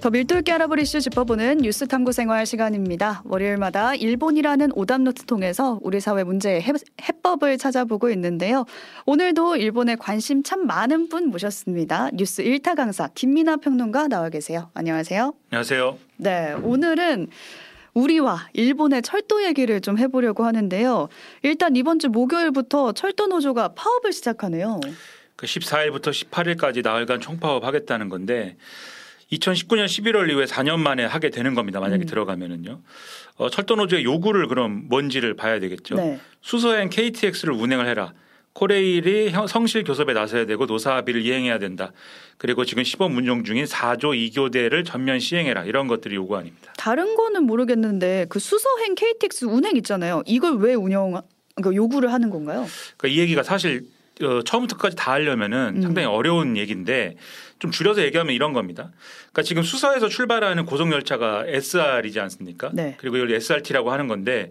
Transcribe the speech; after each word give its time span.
더 0.00 0.08
밀도 0.08 0.38
있게 0.38 0.52
알아볼 0.52 0.78
이슈 0.80 0.98
짚어보는 0.98 1.58
뉴스 1.58 1.86
탐구 1.86 2.12
생활 2.12 2.46
시간입니다. 2.46 3.22
월요일마다 3.26 3.94
일본이라는 3.94 4.70
오답노트 4.74 5.26
통해서 5.26 5.78
우리 5.82 6.00
사회 6.00 6.24
문제의 6.24 6.64
해법을 7.02 7.58
찾아보고 7.58 8.08
있는데요. 8.12 8.64
오늘도 9.04 9.56
일본에 9.56 9.96
관심 9.96 10.42
참 10.42 10.66
많은 10.66 11.10
분 11.10 11.26
모셨습니다. 11.28 12.08
뉴스 12.14 12.42
1타 12.42 12.76
강사 12.76 13.08
김민아 13.14 13.56
평론가 13.56 14.08
나와 14.08 14.30
계세요. 14.30 14.70
안녕하세요. 14.72 15.34
안녕하세요. 15.50 15.98
네, 16.16 16.54
오늘은 16.54 17.28
우리와 17.92 18.48
일본의 18.54 19.02
철도 19.02 19.44
얘기를 19.44 19.82
좀 19.82 19.98
해보려고 19.98 20.44
하는데요. 20.46 21.10
일단 21.42 21.76
이번 21.76 21.98
주 21.98 22.08
목요일부터 22.08 22.92
철도 22.92 23.26
노조가 23.26 23.74
파업을 23.74 24.14
시작하네요. 24.14 24.80
그 25.36 25.44
14일부터 25.44 26.10
18일까지 26.10 26.82
나흘간 26.82 27.20
총파업 27.20 27.64
하겠다는 27.64 28.08
건데 28.08 28.56
2019년 29.32 29.86
11월 29.86 30.28
이후에 30.30 30.44
4년 30.44 30.78
만에 30.80 31.04
하게 31.04 31.30
되는 31.30 31.54
겁니다. 31.54 31.80
만약에 31.80 32.04
음. 32.04 32.06
들어가면은요. 32.06 32.80
어, 33.36 33.50
철도 33.50 33.76
노조의 33.76 34.04
요구를 34.04 34.48
그럼 34.48 34.84
뭔지를 34.88 35.34
봐야 35.34 35.60
되겠죠. 35.60 35.96
네. 35.96 36.20
수서행 36.40 36.90
KTX를 36.90 37.54
운행을 37.54 37.86
해라. 37.86 38.12
코레일이 38.52 39.32
성실 39.48 39.84
교섭에 39.84 40.12
나서야 40.12 40.44
되고 40.44 40.66
노사 40.66 40.96
합의를 40.96 41.22
이행해야 41.24 41.60
된다. 41.60 41.92
그리고 42.36 42.64
지금 42.64 42.82
시범 42.82 43.16
운용 43.16 43.44
중인 43.44 43.64
4조 43.64 44.32
2교대를 44.32 44.84
전면 44.84 45.20
시행해라. 45.20 45.64
이런 45.64 45.86
것들이 45.86 46.16
요구 46.16 46.36
아닙니다. 46.36 46.72
다른 46.76 47.14
거는 47.14 47.44
모르겠는데 47.44 48.26
그 48.28 48.40
수서행 48.40 48.96
KTX 48.96 49.44
운행 49.44 49.76
있잖아요. 49.76 50.24
이걸 50.26 50.56
왜 50.56 50.74
운영 50.74 51.22
그러니까 51.54 51.76
요구를 51.76 52.12
하는 52.12 52.28
건가요? 52.30 52.66
그러니까 52.96 53.16
이 53.16 53.20
얘기가 53.22 53.44
사실 53.44 53.84
어, 54.22 54.42
처음부터까지 54.42 54.96
다 54.96 55.12
하려면은 55.12 55.76
음. 55.76 55.82
상당히 55.82 56.06
어려운 56.06 56.56
얘기인데 56.56 57.16
좀 57.58 57.70
줄여서 57.70 58.02
얘기하면 58.02 58.34
이런 58.34 58.52
겁니다. 58.52 58.90
그러니까 59.32 59.42
지금 59.42 59.62
수서에서 59.62 60.08
출발하는 60.08 60.66
고속 60.66 60.90
열차가 60.92 61.44
SR이지 61.46 62.20
않습니까? 62.20 62.70
네. 62.72 62.96
그리고 62.98 63.16
이걸 63.16 63.32
SRT라고 63.32 63.92
하는 63.92 64.08
건데 64.08 64.50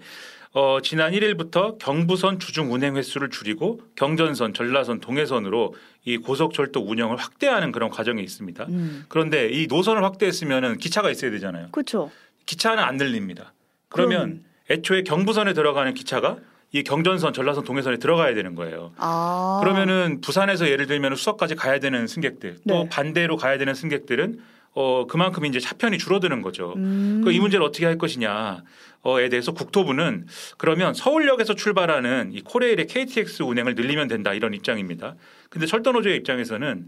어, 0.52 0.80
지난 0.82 1.12
1일부터 1.12 1.78
경부선 1.78 2.40
주중 2.40 2.74
운행 2.74 2.96
횟수를 2.96 3.30
줄이고 3.30 3.82
경전선, 3.96 4.54
전라선, 4.54 5.00
동해선으로 5.00 5.76
이 6.06 6.18
고속철도 6.18 6.82
운영을 6.82 7.18
확대하는 7.18 7.72
그런 7.72 7.90
과정이 7.90 8.24
있습니다. 8.24 8.66
음. 8.70 9.06
그런데 9.10 9.50
이 9.50 9.68
노선을 9.68 10.04
확대했으면은 10.04 10.78
기차가 10.78 11.12
있어야 11.12 11.30
되잖아요. 11.32 11.68
그렇죠. 11.72 12.10
기차는 12.48 12.84
안 12.84 12.98
들립니다. 12.98 13.54
그러면 13.90 14.20
그럼... 14.20 14.44
애초에 14.72 15.04
경부선에 15.04 15.54
들어가는 15.54 15.94
기차가 15.94 16.38
이 16.72 16.84
경전선, 16.84 17.34
전라선, 17.34 17.64
동해선에 17.64 17.98
들어가야 17.98 18.36
되는 18.36 18.54
거예요. 18.54 18.92
아. 18.98 19.60
그러면은 19.62 20.22
부산에서 20.22 20.70
예를 20.70 20.86
들면 20.86 21.16
수석까지 21.16 21.56
가야 21.56 21.80
되는 21.80 22.06
승객들 22.06 22.58
또 22.68 22.84
네. 22.84 22.90
반대로 22.90 23.38
가야 23.38 23.58
되는 23.58 23.74
승객들은 23.74 24.40
어 24.74 25.08
그만큼 25.08 25.46
이제 25.46 25.60
차편이 25.60 25.98
줄어드는 25.98 26.44
거죠. 26.44 26.74
음. 26.78 27.22
그이 27.24 27.40
문제를 27.40 27.66
어떻게 27.66 27.86
할 27.86 27.98
것이냐. 27.98 28.64
어에 29.02 29.30
대해서 29.30 29.54
국토부는 29.54 30.28
그러면 30.58 30.94
서울역에서 30.94 31.56
출발하는 31.56 32.32
이 32.34 32.42
코레일의 32.42 32.88
KTX 32.88 33.44
운행을 33.44 33.76
늘리면 33.76 34.10
된다 34.10 34.34
이런 34.34 34.54
입장입니다. 34.54 35.16
근데 35.50 35.66
철도노조의 35.66 36.18
입장에서는 36.18 36.88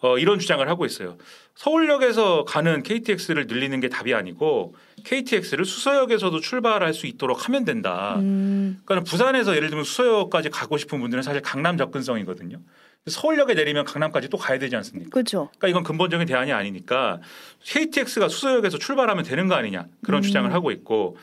어 0.00 0.18
이런 0.18 0.40
주장을 0.40 0.66
하고 0.68 0.84
있어요. 0.84 1.16
서울역에서 1.54 2.44
가는 2.44 2.82
KTX를 2.82 3.46
늘리는 3.46 3.78
게 3.80 3.88
답이 3.88 4.12
아니고 4.12 4.74
KTX를 5.04 5.64
수서역에서도 5.64 6.40
출발할 6.40 6.94
수 6.94 7.06
있도록 7.06 7.46
하면 7.46 7.64
된다. 7.64 8.16
음. 8.18 8.80
그러니까 8.84 9.08
부산에서 9.08 9.54
예를 9.54 9.68
들면 9.68 9.84
수서역까지 9.84 10.50
가고 10.50 10.78
싶은 10.78 11.00
분들은 11.00 11.22
사실 11.22 11.42
강남 11.42 11.76
접근성이거든요. 11.76 12.58
서울역에 13.06 13.54
내리면 13.54 13.84
강남까지 13.84 14.28
또 14.28 14.36
가야 14.36 14.58
되지 14.58 14.76
않습니까? 14.76 15.10
그렇죠. 15.10 15.48
그러니까 15.58 15.68
이건 15.68 15.82
근본적인 15.82 16.26
대안이 16.26 16.52
아니니까 16.52 17.20
KTX가 17.64 18.28
수서역에서 18.28 18.78
출발하면 18.78 19.24
되는 19.24 19.48
거 19.48 19.54
아니냐 19.54 19.86
그런 20.04 20.20
음. 20.20 20.22
주장을 20.22 20.52
하고 20.52 20.70
있고 20.70 21.16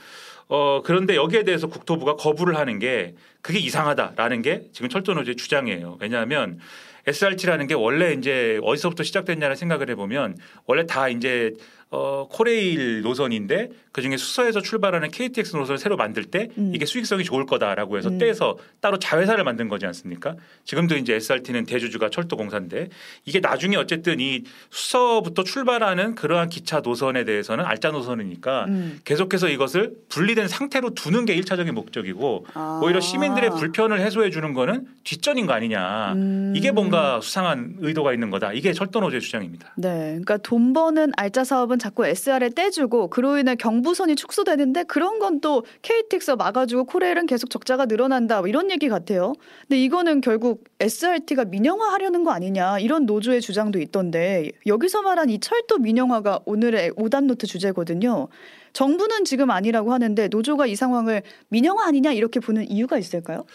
어 0.50 0.82
그런데 0.84 1.16
여기에 1.16 1.44
대해서 1.44 1.68
국토부가 1.68 2.16
거부를 2.16 2.58
하는 2.58 2.80
게 2.80 3.16
그게 3.42 3.60
이상하다라는 3.60 4.42
게 4.42 4.64
지금 4.74 4.90
철도노조의 4.90 5.36
주장이에요. 5.36 5.98
왜냐하면 6.02 6.60
SRT라는 7.06 7.68
게 7.68 7.76
원래 7.76 8.14
이제 8.14 8.60
어디서부터 8.64 9.04
시작됐냐를 9.04 9.56
생각을 9.56 9.90
해보면 9.92 10.38
원래 10.66 10.86
다 10.88 11.08
이제 11.08 11.54
어, 11.92 12.28
코레일 12.30 13.02
노선인데 13.02 13.70
그중에 13.92 14.16
수서에서 14.18 14.62
출발하는 14.62 15.10
KTX 15.10 15.56
노선을 15.56 15.80
새로 15.80 15.98
만들 15.98 16.26
때 16.26 16.50
음. 16.60 16.72
이게 16.76 16.86
수익성이 16.86 17.24
좋을 17.24 17.48
거다라고 17.48 17.98
해서 17.98 18.10
음. 18.10 18.20
떼서 18.20 18.58
따로 18.80 19.00
자회사를 19.00 19.44
만든 19.44 19.68
거지 19.70 19.88
않습니까? 19.88 20.36
지금도 20.66 20.98
이제 20.98 21.16
SRT는 21.16 21.66
대주주가 21.66 22.12
철도공사인데 22.12 22.90
이게 23.26 23.40
나중에 23.40 23.76
어쨌든 23.76 24.20
이 24.20 24.44
수서부터 24.70 25.44
출발하는 25.44 26.14
그러한 26.14 26.50
기차 26.50 26.82
노선에 26.82 27.26
대해서는 27.26 27.66
알짜 27.66 27.90
노선이니까 27.90 28.66
음. 28.66 29.00
계속해서 29.04 29.50
이것을 29.50 29.94
분리된 30.10 30.48
상태로 30.48 30.92
두는 30.92 31.26
게 31.26 31.36
1차적인 31.40 31.72
목적이고 31.72 32.46
아. 32.54 32.82
오히려 32.84 33.00
시민들의 33.00 33.50
불편을 33.50 34.00
해소해 34.00 34.30
주는 34.30 34.54
거는 34.54 34.86
뒷전인 35.04 35.48
거 35.48 35.54
아니냐. 35.54 36.14
음. 36.14 36.54
이게 36.56 36.72
뭔가 36.72 37.20
수상한 37.20 37.78
의도가 37.80 38.14
있는 38.14 38.30
거다. 38.30 38.54
이게 38.54 38.74
철도 38.74 39.00
노조의 39.00 39.22
주장입니다. 39.22 39.74
네. 39.76 40.10
그러니까 40.10 40.38
돈 40.38 40.74
버는 40.74 41.14
알짜 41.18 41.44
사업은 41.44 41.79
자꾸 41.80 42.06
SR에 42.06 42.50
떼주고 42.50 43.10
그로 43.10 43.38
인해 43.38 43.56
경부선이 43.56 44.16
축소되는데 44.16 44.84
그런 44.84 45.18
건 45.18 45.40
또 45.42 45.64
KTX 45.82 46.32
막아주고 46.32 46.86
코레일은 46.86 47.26
계속 47.26 47.50
적자가 47.50 47.86
늘어난다 47.86 48.40
뭐 48.40 48.48
이런 48.48 48.72
얘기 48.72 48.90
같아요. 48.90 49.34
근데 49.62 49.82
이거는 49.82 50.22
결국 50.22 50.66
SRT가 50.80 51.46
민영화하려는 51.46 52.24
거 52.24 52.32
아니냐 52.32 52.80
이런 52.80 53.06
노조의 53.06 53.42
주장도 53.42 53.80
있던데 53.80 54.52
여기서 54.66 55.02
말한 55.02 55.30
이 55.30 55.40
철도 55.40 55.78
민영화가 55.78 56.42
오늘의 56.46 56.94
오답노트 56.96 57.48
주제거든요. 57.48 58.28
정부는 58.74 59.26
지금 59.26 59.52
아니라고 59.52 59.94
하는데 59.94 60.28
노조가 60.28 60.68
이 60.68 60.76
상황을 60.76 61.22
민영화 61.50 61.88
아니냐 61.88 62.12
이렇게 62.12 62.40
보는 62.40 62.70
이유가 62.70 62.98
있을까요? 62.98 63.46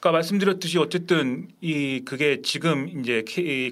그러니까 0.00 0.12
말씀드렸듯이 0.12 0.78
어쨌든 0.78 1.48
이 1.60 2.02
그게 2.04 2.42
지금 2.42 2.88
이제 2.88 3.24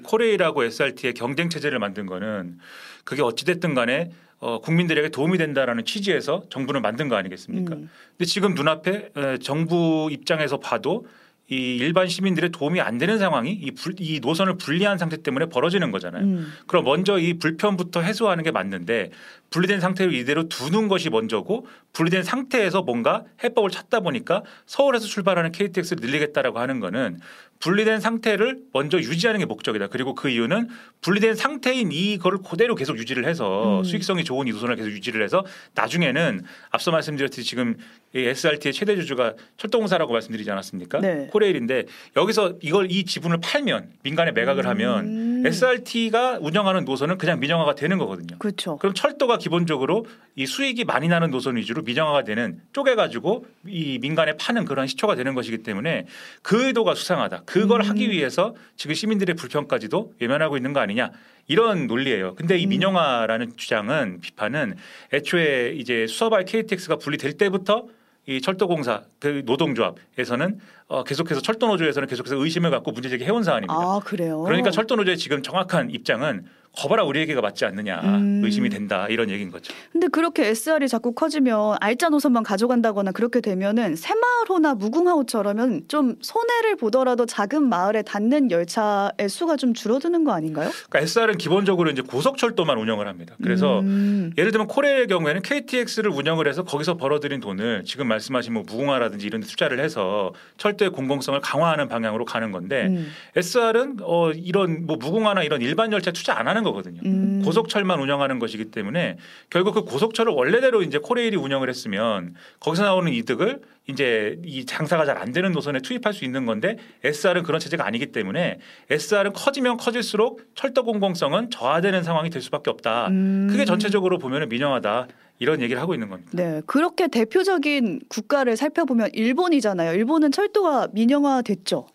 코레일하고 0.03 0.63
SRT의 0.63 1.13
경쟁 1.13 1.49
체제를 1.49 1.79
만든 1.79 2.05
거는 2.05 2.57
그게 3.03 3.21
어찌 3.21 3.45
됐든 3.45 3.73
간에 3.73 4.11
어, 4.39 4.59
국민들에게 4.59 5.07
도움이 5.09 5.37
된다라는 5.37 5.85
취지에서 5.85 6.43
정부는 6.49 6.81
만든 6.81 7.07
거 7.07 7.15
아니겠습니까? 7.15 7.75
음. 7.75 7.89
근데 8.09 8.25
지금 8.25 8.53
눈앞에 8.55 9.11
에, 9.15 9.37
정부 9.37 10.09
입장에서 10.11 10.59
봐도 10.59 11.07
이 11.49 11.77
일반 11.77 12.07
시민들의 12.07 12.51
도움이 12.51 12.81
안 12.81 12.97
되는 12.97 13.19
상황이 13.19 13.51
이, 13.51 13.71
불, 13.71 13.95
이 13.99 14.19
노선을 14.21 14.57
분리한 14.57 14.97
상태 14.97 15.21
때문에 15.21 15.47
벌어지는 15.47 15.91
거잖아요. 15.91 16.23
음. 16.23 16.53
그럼 16.67 16.85
먼저 16.85 17.17
이 17.19 17.33
불편부터 17.37 18.01
해소하는 18.01 18.43
게 18.43 18.51
맞는데 18.51 19.11
분리된 19.53 19.79
상태로 19.79 20.11
이대로 20.11 20.49
두는 20.49 20.87
것이 20.87 21.11
먼저고 21.11 21.67
분리된 21.93 22.23
상태에서 22.23 22.81
뭔가 22.81 23.23
해법을 23.43 23.69
찾다 23.69 23.99
보니까 23.99 24.41
서울에서 24.65 25.05
출발하는 25.05 25.51
KTX를 25.51 26.01
늘리겠다라고 26.01 26.57
하는 26.57 26.79
거는 26.79 27.19
분리된 27.59 27.99
상태를 27.99 28.57
먼저 28.73 28.97
유지하는 28.97 29.39
게 29.39 29.45
목적이다. 29.45 29.87
그리고 29.87 30.15
그 30.15 30.27
이유는 30.27 30.69
분리된 31.01 31.35
상태인 31.35 31.91
이거를 31.91 32.39
그대로 32.39 32.73
계속 32.73 32.97
유지를 32.97 33.25
해서 33.25 33.79
음. 33.79 33.83
수익성이 33.83 34.23
좋은 34.23 34.47
이 34.47 34.51
노선을 34.51 34.75
계속 34.75 34.89
유지를 34.89 35.23
해서 35.23 35.45
나중에는 35.75 36.41
앞서 36.71 36.91
말씀드렸듯이 36.91 37.47
지금 37.47 37.77
SRT의 38.15 38.73
최대 38.73 38.95
주주가 38.95 39.35
철도공사라고 39.57 40.11
말씀드리지 40.11 40.49
않았습니까? 40.49 40.99
네. 40.99 41.27
코레일인데 41.31 41.85
여기서 42.17 42.55
이걸 42.61 42.91
이 42.91 43.05
지분을 43.05 43.37
팔면 43.41 43.91
민간에 44.01 44.31
매각을 44.31 44.65
음. 44.65 44.69
하면 44.69 45.05
SRT가 45.45 46.39
운영하는 46.41 46.85
노선은 46.85 47.17
그냥 47.17 47.39
민영화가 47.39 47.75
되는 47.75 47.97
거거든요. 47.97 48.37
그렇죠. 48.39 48.77
그럼 48.77 48.93
철도가 48.93 49.37
기본적으로 49.37 50.05
이 50.35 50.45
수익이 50.45 50.85
많이 50.85 51.07
나는 51.07 51.31
노선 51.31 51.55
위주로 51.55 51.81
민영화가 51.81 52.23
되는 52.23 52.61
쪼개 52.71 52.95
가지고 52.95 53.45
이 53.67 53.99
민간에 53.99 54.35
파는 54.37 54.65
그런 54.65 54.87
시초가 54.87 55.15
되는 55.15 55.33
것이기 55.33 55.59
때문에 55.59 56.05
그 56.41 56.67
의도가 56.67 56.95
수상하다. 56.95 57.43
그걸 57.45 57.81
음. 57.81 57.89
하기 57.89 58.09
위해서 58.09 58.55
지금 58.75 58.95
시민들의 58.95 59.35
불편까지도 59.35 60.13
외면하고 60.19 60.57
있는 60.57 60.73
거 60.73 60.79
아니냐. 60.79 61.11
이런 61.47 61.87
논리예요. 61.87 62.35
근데 62.35 62.57
이 62.57 62.65
음. 62.65 62.69
민영화라는 62.69 63.57
주장은 63.57 64.21
비판은 64.21 64.75
애초에 65.13 65.73
이제 65.75 66.07
수서발 66.07 66.45
KTX가 66.45 66.97
분리될 66.97 67.33
때부터 67.33 67.87
이 68.25 68.41
철도공사 68.41 69.03
그 69.19 69.43
노동조합에서는 69.45 70.59
어, 70.87 71.03
계속해서 71.03 71.41
철도노조에서는 71.41 72.07
계속해서 72.07 72.35
의심을 72.37 72.71
갖고 72.71 72.91
문제제기 72.91 73.25
해온 73.25 73.43
사안입니다. 73.43 73.73
아 73.73 73.99
그래요? 74.03 74.41
그러니까 74.43 74.71
철도노조의 74.71 75.17
지금 75.17 75.41
정확한 75.41 75.89
입장은 75.89 76.45
거봐라 76.75 77.03
우리 77.03 77.21
에게가 77.21 77.41
맞지 77.41 77.65
않느냐 77.65 78.01
음. 78.01 78.41
의심이 78.43 78.69
된다 78.69 79.05
이런 79.07 79.29
얘기인 79.29 79.51
거죠. 79.51 79.73
근데 79.91 80.07
그렇게 80.07 80.47
SR이 80.47 80.87
자꾸 80.87 81.13
커지면 81.13 81.77
알짜 81.79 82.09
노선만 82.09 82.41
가져간다거나 82.43 83.11
그렇게 83.11 83.41
되면은 83.41 83.95
새마을호나 83.95 84.73
무궁화호처럼은 84.75 85.83
좀 85.87 86.15
손해를 86.21 86.75
보더라도 86.77 87.25
작은 87.25 87.69
마을에 87.69 88.01
닿는 88.01 88.49
열차의 88.49 89.29
수가 89.29 89.55
좀 89.55 89.73
줄어드는 89.73 90.23
거 90.23 90.31
아닌가요? 90.33 90.71
그러니까 90.89 90.99
SR은 90.99 91.37
기본적으로 91.37 91.91
이제 91.91 92.01
고속철도만 92.01 92.77
운영을 92.77 93.07
합니다. 93.07 93.35
그래서 93.43 93.81
음. 93.81 94.31
예를 94.37 94.51
들면 94.51 94.67
코레의 94.67 95.07
경우에는 95.07 95.43
KTX를 95.43 96.09
운영을 96.09 96.47
해서 96.47 96.63
거기서 96.63 96.97
벌어들인 96.97 97.39
돈을 97.39 97.83
지금 97.85 98.07
말씀하신 98.07 98.53
뭐 98.53 98.63
무궁화라든지 98.65 99.27
이런 99.27 99.41
데 99.41 99.47
투자를 99.47 99.79
해서 99.79 100.33
철도의 100.57 100.91
공공성을 100.91 101.39
강화하는 101.39 101.87
방향으로 101.87 102.25
가는 102.25 102.51
건데 102.51 102.87
음. 102.87 103.11
SR은 103.35 103.97
어 104.01 104.31
이런 104.31 104.87
뭐 104.87 104.97
무궁화나 104.97 105.43
이런 105.43 105.61
일반 105.61 105.91
열차 105.91 106.11
투자 106.11 106.37
안 106.37 106.47
하는 106.47 106.62
하는 106.63 106.71
거거든요. 106.71 107.01
음. 107.05 107.41
고속철만 107.43 107.99
운영하는 107.99 108.39
것이기 108.39 108.71
때문에 108.71 109.17
결국 109.49 109.73
그 109.73 109.83
고속철을 109.83 110.33
원래대로 110.33 110.81
이제 110.81 110.97
코레일이 110.97 111.35
운영을 111.37 111.69
했으면 111.69 112.33
거기서 112.59 112.83
나오는 112.83 113.11
이득을 113.11 113.61
이제 113.87 114.39
이 114.45 114.65
장사가 114.65 115.05
잘 115.05 115.13
안 115.13 115.31
되는 115.31 115.51
노선에 115.51 115.79
투입할 115.79 116.11
수 116.13 116.25
있는 116.25 116.45
건데 116.45 116.77
SR은 117.03 117.43
그런 117.43 117.59
체제가 117.59 117.85
아니기 117.85 118.07
때문에 118.07 118.57
SR은 118.89 119.33
커지면 119.33 119.77
커질수록 119.77 120.41
철도 120.55 120.83
공공성은 120.83 121.51
저하되는 121.51 122.03
상황이 122.03 122.29
될 122.31 122.41
수밖에 122.41 122.71
없다. 122.71 123.09
음. 123.09 123.47
그게 123.49 123.63
전체적으로 123.63 124.17
보면 124.17 124.49
민영화다 124.49 125.07
이런 125.39 125.61
얘기를 125.61 125.81
하고 125.81 125.93
있는 125.93 126.09
겁니다. 126.09 126.31
네, 126.33 126.61
그렇게 126.65 127.07
대표적인 127.07 128.01
국가를 128.09 128.57
살펴보면 128.57 129.09
일본이잖아요. 129.13 129.93
일본은 129.93 130.31
철도가 130.31 130.87
민영화 130.93 131.41
됐죠. 131.41 131.87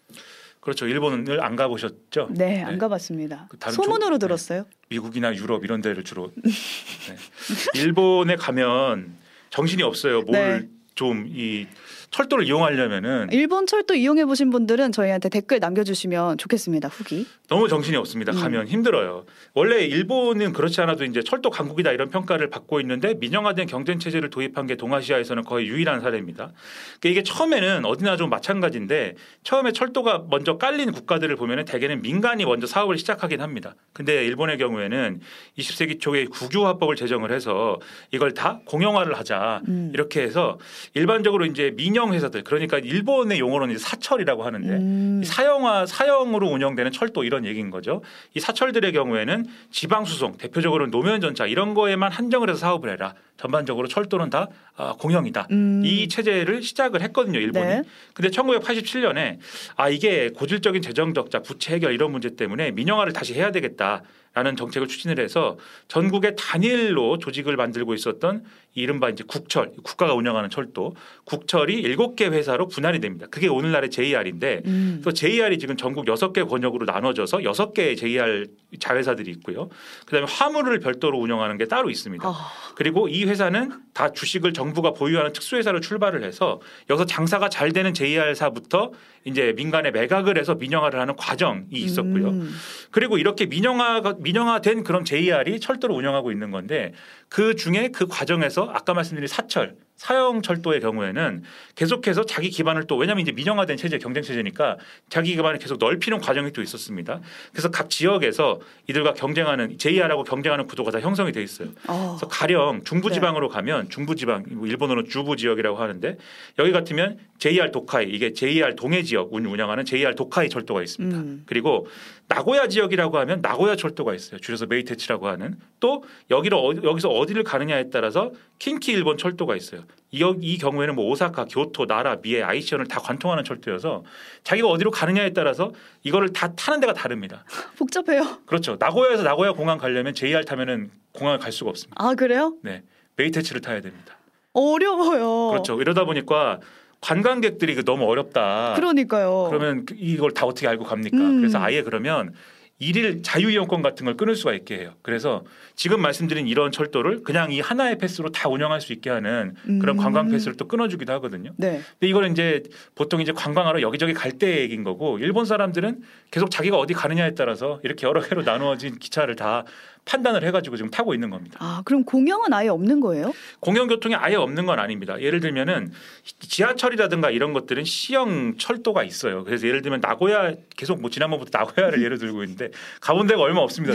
그렇죠. 0.60 0.86
일본을 0.86 1.40
안 1.40 1.56
가보셨죠? 1.56 2.28
네, 2.30 2.62
안 2.62 2.78
가봤습니다. 2.78 3.46
그 3.48 3.58
다른 3.58 3.74
소문으로 3.74 4.16
쪽- 4.16 4.26
들었어요. 4.26 4.66
미국이나 4.90 5.34
유럽 5.34 5.64
이런 5.64 5.80
데를 5.80 6.04
주로 6.04 6.32
네. 6.36 6.50
일본에 7.74 8.36
가면 8.36 9.14
정신이 9.50 9.82
없어요. 9.82 10.24
네. 10.26 10.68
뭘좀이 10.96 11.66
철도를 12.10 12.46
이용하려면은 12.46 13.28
일본 13.32 13.66
철도 13.66 13.94
이용해 13.94 14.24
보신 14.24 14.50
분들은 14.50 14.92
저희한테 14.92 15.28
댓글 15.28 15.58
남겨주시면 15.60 16.38
좋겠습니다. 16.38 16.88
후기. 16.88 17.26
너무 17.48 17.68
정신이 17.68 17.96
없습니다. 17.96 18.32
음. 18.32 18.40
가면 18.40 18.68
힘들어요. 18.68 19.24
원래 19.54 19.84
일본은 19.84 20.52
그렇지 20.52 20.80
않아도 20.82 21.04
이제 21.04 21.22
철도 21.22 21.50
강국이다 21.50 21.92
이런 21.92 22.10
평가를 22.10 22.50
받고 22.50 22.80
있는데 22.80 23.14
민영화된 23.14 23.66
경쟁 23.66 23.98
체제를 23.98 24.30
도입한 24.30 24.66
게 24.66 24.76
동아시아에서는 24.76 25.44
거의 25.44 25.66
유일한 25.66 26.00
사례입니다. 26.00 26.52
그러니까 27.00 27.08
이게 27.08 27.22
처음에는 27.22 27.84
어디나 27.84 28.16
좀 28.16 28.30
마찬가지인데 28.30 29.14
처음에 29.44 29.72
철도가 29.72 30.24
먼저 30.30 30.56
깔린 30.58 30.92
국가들을 30.92 31.34
보면은 31.36 31.64
대개는 31.64 32.02
민간이 32.02 32.44
먼저 32.44 32.66
사업을 32.66 32.98
시작하긴 32.98 33.40
합니다. 33.40 33.74
근데 33.92 34.24
일본의 34.24 34.58
경우에는 34.58 35.20
20세기 35.58 36.00
초에 36.00 36.26
국유화법을 36.26 36.96
제정을 36.96 37.32
해서 37.32 37.78
이걸 38.12 38.34
다 38.34 38.60
공영화를 38.64 39.18
하자 39.18 39.62
음. 39.68 39.90
이렇게 39.94 40.22
해서 40.22 40.58
일반적으로 40.94 41.44
이제 41.46 41.72
민영 41.76 41.97
회사들 42.06 42.44
그러니까 42.44 42.78
일본의 42.78 43.38
용어로는 43.40 43.74
이제 43.74 43.84
사철이라고 43.84 44.44
하는데 44.44 44.68
음. 44.68 45.20
이 45.22 45.26
사형화 45.26 45.86
사형으로 45.86 46.48
운영되는 46.48 46.92
철도 46.92 47.24
이런 47.24 47.44
얘기인 47.44 47.70
거죠. 47.70 48.02
이 48.34 48.40
사철들의 48.40 48.92
경우에는 48.92 49.46
지방 49.70 50.04
수송, 50.04 50.36
대표적으로 50.36 50.86
노면 50.86 51.20
전차 51.20 51.46
이런 51.46 51.74
거에만 51.74 52.12
한정을 52.12 52.48
해서 52.48 52.58
사업을 52.58 52.90
해라. 52.90 53.14
전반적으로 53.36 53.86
철도는 53.88 54.30
다 54.30 54.48
아, 54.76 54.94
공영이다. 54.98 55.48
음. 55.50 55.82
이 55.84 56.08
체제를 56.08 56.62
시작을 56.62 57.02
했거든요, 57.02 57.38
일본이. 57.38 57.66
네. 57.66 57.82
근데 58.14 58.30
1987년에 58.30 59.38
아 59.76 59.88
이게 59.88 60.30
고질적인 60.30 60.82
재정 60.82 61.14
적자, 61.14 61.40
부채 61.40 61.74
해결 61.74 61.92
이런 61.92 62.10
문제 62.12 62.34
때문에 62.34 62.72
민영화를 62.72 63.12
다시 63.12 63.34
해야 63.34 63.50
되겠다 63.52 64.02
라는 64.38 64.54
정책을 64.54 64.86
추진을 64.86 65.18
해서 65.18 65.58
전국에 65.88 66.36
단일로 66.36 67.18
조직을 67.18 67.56
만들고 67.56 67.92
있었던 67.94 68.44
이른바 68.74 69.08
이제 69.08 69.24
국철, 69.26 69.72
국가가 69.82 70.14
운영하는 70.14 70.48
철도, 70.48 70.94
국철이 71.24 71.74
일곱 71.74 72.14
개 72.14 72.26
회사로 72.26 72.68
분할이 72.68 73.00
됩니다. 73.00 73.26
그게 73.32 73.48
오늘날의 73.48 73.90
JR인데 73.90 74.62
음. 74.66 75.00
그래서 75.02 75.12
JR이 75.12 75.58
지금 75.58 75.76
전국 75.76 76.06
여섯 76.06 76.32
개 76.32 76.44
권역으로 76.44 76.86
나눠져서 76.86 77.42
여섯 77.42 77.72
개의 77.72 77.96
JR 77.96 78.46
자회사들이 78.78 79.28
있고요. 79.32 79.70
그다음에 80.06 80.26
화물을 80.30 80.78
별도로 80.78 81.18
운영하는 81.18 81.58
게 81.58 81.64
따로 81.64 81.90
있습니다. 81.90 82.28
아, 82.28 82.52
그리고 82.76 83.08
이 83.08 83.24
회사는 83.24 83.72
다 83.92 84.12
주식을 84.12 84.52
정부가 84.52 84.92
보유하는 84.92 85.32
특수회사로 85.32 85.80
출발을 85.80 86.22
해서 86.22 86.60
여기서 86.88 87.06
장사가 87.06 87.48
잘 87.48 87.72
되는 87.72 87.92
JR사부터 87.92 88.92
이제 89.24 89.52
민간에 89.56 89.90
매각을 89.90 90.38
해서 90.38 90.54
민영화를 90.54 91.00
하는 91.00 91.16
과정이 91.16 91.66
있었고요. 91.72 92.28
음. 92.28 92.54
그리고 92.90 93.18
이렇게 93.18 93.46
민영화가 93.46 94.16
민영화된 94.28 94.84
그런 94.84 95.04
JR이 95.04 95.60
철도를 95.60 95.94
운영하고 95.96 96.30
있는 96.30 96.50
건데 96.50 96.92
그 97.28 97.56
중에 97.56 97.88
그 97.88 98.06
과정에서 98.06 98.70
아까 98.72 98.94
말씀드린 98.94 99.26
사철 99.26 99.76
사형 99.98 100.42
철도의 100.42 100.80
경우에는 100.80 101.42
계속해서 101.74 102.24
자기 102.24 102.50
기반을 102.50 102.84
또 102.86 102.96
왜냐하면 102.96 103.22
이제 103.22 103.32
민영화된 103.32 103.76
체제 103.76 103.98
경쟁 103.98 104.22
체제니까 104.22 104.78
자기 105.10 105.34
기반을 105.34 105.58
계속 105.58 105.78
넓히는 105.78 106.18
과정이 106.20 106.52
또 106.52 106.62
있었습니다. 106.62 107.20
그래서 107.52 107.68
각 107.70 107.90
지역에서 107.90 108.60
이들과 108.88 109.14
경쟁하는 109.14 109.76
JR하고 109.76 110.22
경쟁하는 110.22 110.66
구도가 110.68 110.92
다 110.92 111.00
형성이 111.00 111.32
돼 111.32 111.42
있어요. 111.42 111.70
아, 111.88 112.16
그래서 112.16 112.28
가령 112.28 112.84
중부지방으로 112.84 113.48
가면 113.48 113.90
중부지방 113.90 114.44
뭐 114.52 114.66
일본어로 114.68 115.02
주부 115.04 115.34
지역이라고 115.36 115.76
하는데 115.78 116.16
여기 116.60 116.70
같으면 116.70 117.18
JR 117.38 117.72
도카이 117.72 118.08
이게 118.08 118.32
JR 118.32 118.76
동해 118.76 119.02
지역 119.02 119.32
운- 119.34 119.46
운영하는 119.46 119.84
JR 119.84 120.14
도카이 120.14 120.48
철도가 120.48 120.80
있습니다. 120.82 121.16
음. 121.18 121.42
그리고 121.46 121.88
나고야 122.28 122.68
지역이라고 122.68 123.18
하면 123.18 123.40
나고야 123.40 123.74
철도가 123.74 124.14
있어요. 124.14 124.38
줄여서 124.38 124.66
메이테츠라고 124.66 125.26
하는 125.26 125.56
또 125.80 126.04
여기로 126.30 126.58
어, 126.64 126.74
여기서 126.84 127.08
어디를 127.08 127.42
가느냐에 127.42 127.90
따라서 127.90 128.30
킨키 128.58 128.92
일본 128.92 129.16
철도가 129.18 129.54
있어요. 129.56 129.82
이, 130.10 130.24
이 130.40 130.58
경우에는 130.58 130.94
뭐 130.94 131.06
오사카, 131.06 131.44
교토, 131.46 131.86
나라, 131.86 132.16
미에, 132.16 132.42
아이치현을 132.42 132.86
다 132.86 132.98
관통하는 133.00 133.44
철도여서 133.44 134.04
자기가 134.42 134.68
어디로 134.68 134.90
가느냐에 134.90 135.30
따라서 135.32 135.72
이거를 136.02 136.32
다 136.32 136.52
타는 136.54 136.80
데가 136.80 136.92
다릅니다. 136.92 137.44
복잡해요. 137.78 138.38
그렇죠. 138.46 138.76
나고야에서 138.80 139.22
나고야 139.22 139.52
공항 139.52 139.78
가려면 139.78 140.14
JR 140.14 140.44
타면은 140.44 140.90
공항을 141.12 141.38
갈 141.38 141.52
수가 141.52 141.70
없습니다. 141.70 142.02
아 142.02 142.14
그래요? 142.14 142.54
네, 142.62 142.82
메이테츠를 143.16 143.60
타야 143.60 143.80
됩니다. 143.80 144.16
어려워요. 144.52 145.50
그렇죠. 145.50 145.80
이러다 145.80 146.04
보니까 146.04 146.58
관광객들이 147.00 147.74
그 147.76 147.84
너무 147.84 148.06
어렵다. 148.06 148.72
그러니까요. 148.74 149.46
그러면 149.50 149.84
그- 149.86 149.94
이걸 149.96 150.32
다 150.32 150.46
어떻게 150.46 150.66
알고 150.66 150.84
갑니까? 150.84 151.16
음. 151.16 151.36
그래서 151.38 151.58
아예 151.60 151.82
그러면 151.82 152.34
일일 152.80 153.22
자유이용권 153.22 153.82
같은 153.82 154.04
걸 154.06 154.16
끊을 154.16 154.36
수가 154.36 154.52
있게 154.54 154.78
해요. 154.78 154.94
그래서 155.02 155.44
지금 155.74 156.00
말씀드린 156.00 156.46
이런 156.46 156.70
철도를 156.70 157.24
그냥 157.24 157.50
이 157.50 157.60
하나의 157.60 157.98
패스로 157.98 158.30
다 158.30 158.48
운영할 158.48 158.80
수 158.80 158.92
있게 158.92 159.10
하는 159.10 159.54
그런 159.80 159.96
음. 159.96 160.02
관광 160.02 160.28
패스를 160.28 160.56
또 160.56 160.68
끊어주기도 160.68 161.12
하거든요. 161.14 161.50
네. 161.56 161.80
근데 161.98 162.08
이거는 162.08 162.32
이제 162.32 162.62
보통 162.94 163.20
이제 163.20 163.32
관광하러 163.32 163.82
여기저기 163.82 164.12
갈 164.14 164.38
때 164.38 164.60
얘기인 164.60 164.84
거고 164.84 165.18
일본 165.18 165.46
사람들은 165.46 166.02
계속 166.30 166.50
자기가 166.50 166.76
어디 166.76 166.94
가느냐에 166.94 167.34
따라서 167.34 167.80
이렇게 167.82 168.06
여러 168.06 168.20
개로 168.20 168.42
나누어진 168.42 168.98
기차를 168.98 169.34
다 169.34 169.64
판단을 170.08 170.42
해가지고 170.44 170.76
지금 170.76 170.90
타고 170.90 171.12
있는 171.12 171.28
겁니다. 171.28 171.58
아 171.60 171.82
그럼 171.84 172.02
공영은 172.04 172.52
아예 172.54 172.68
없는 172.68 173.00
거예요? 173.00 173.32
공영 173.60 173.88
교통이 173.88 174.14
아예 174.14 174.36
없는 174.36 174.64
건 174.64 174.78
아닙니다. 174.78 175.20
예를 175.20 175.40
들면은 175.40 175.92
지하철이라든가 176.40 177.30
이런 177.30 177.52
것들은 177.52 177.84
시형 177.84 178.56
철도가 178.56 179.04
있어요. 179.04 179.44
그래서 179.44 179.66
예를 179.68 179.82
들면 179.82 180.00
나고야 180.00 180.54
계속 180.76 181.00
뭐 181.00 181.10
지난번부터 181.10 181.56
나고야를 181.58 182.02
예를 182.02 182.18
들고 182.18 182.42
있는데 182.44 182.70
가본 183.02 183.26
데가 183.26 183.42
얼마 183.42 183.60
없습니다. 183.60 183.94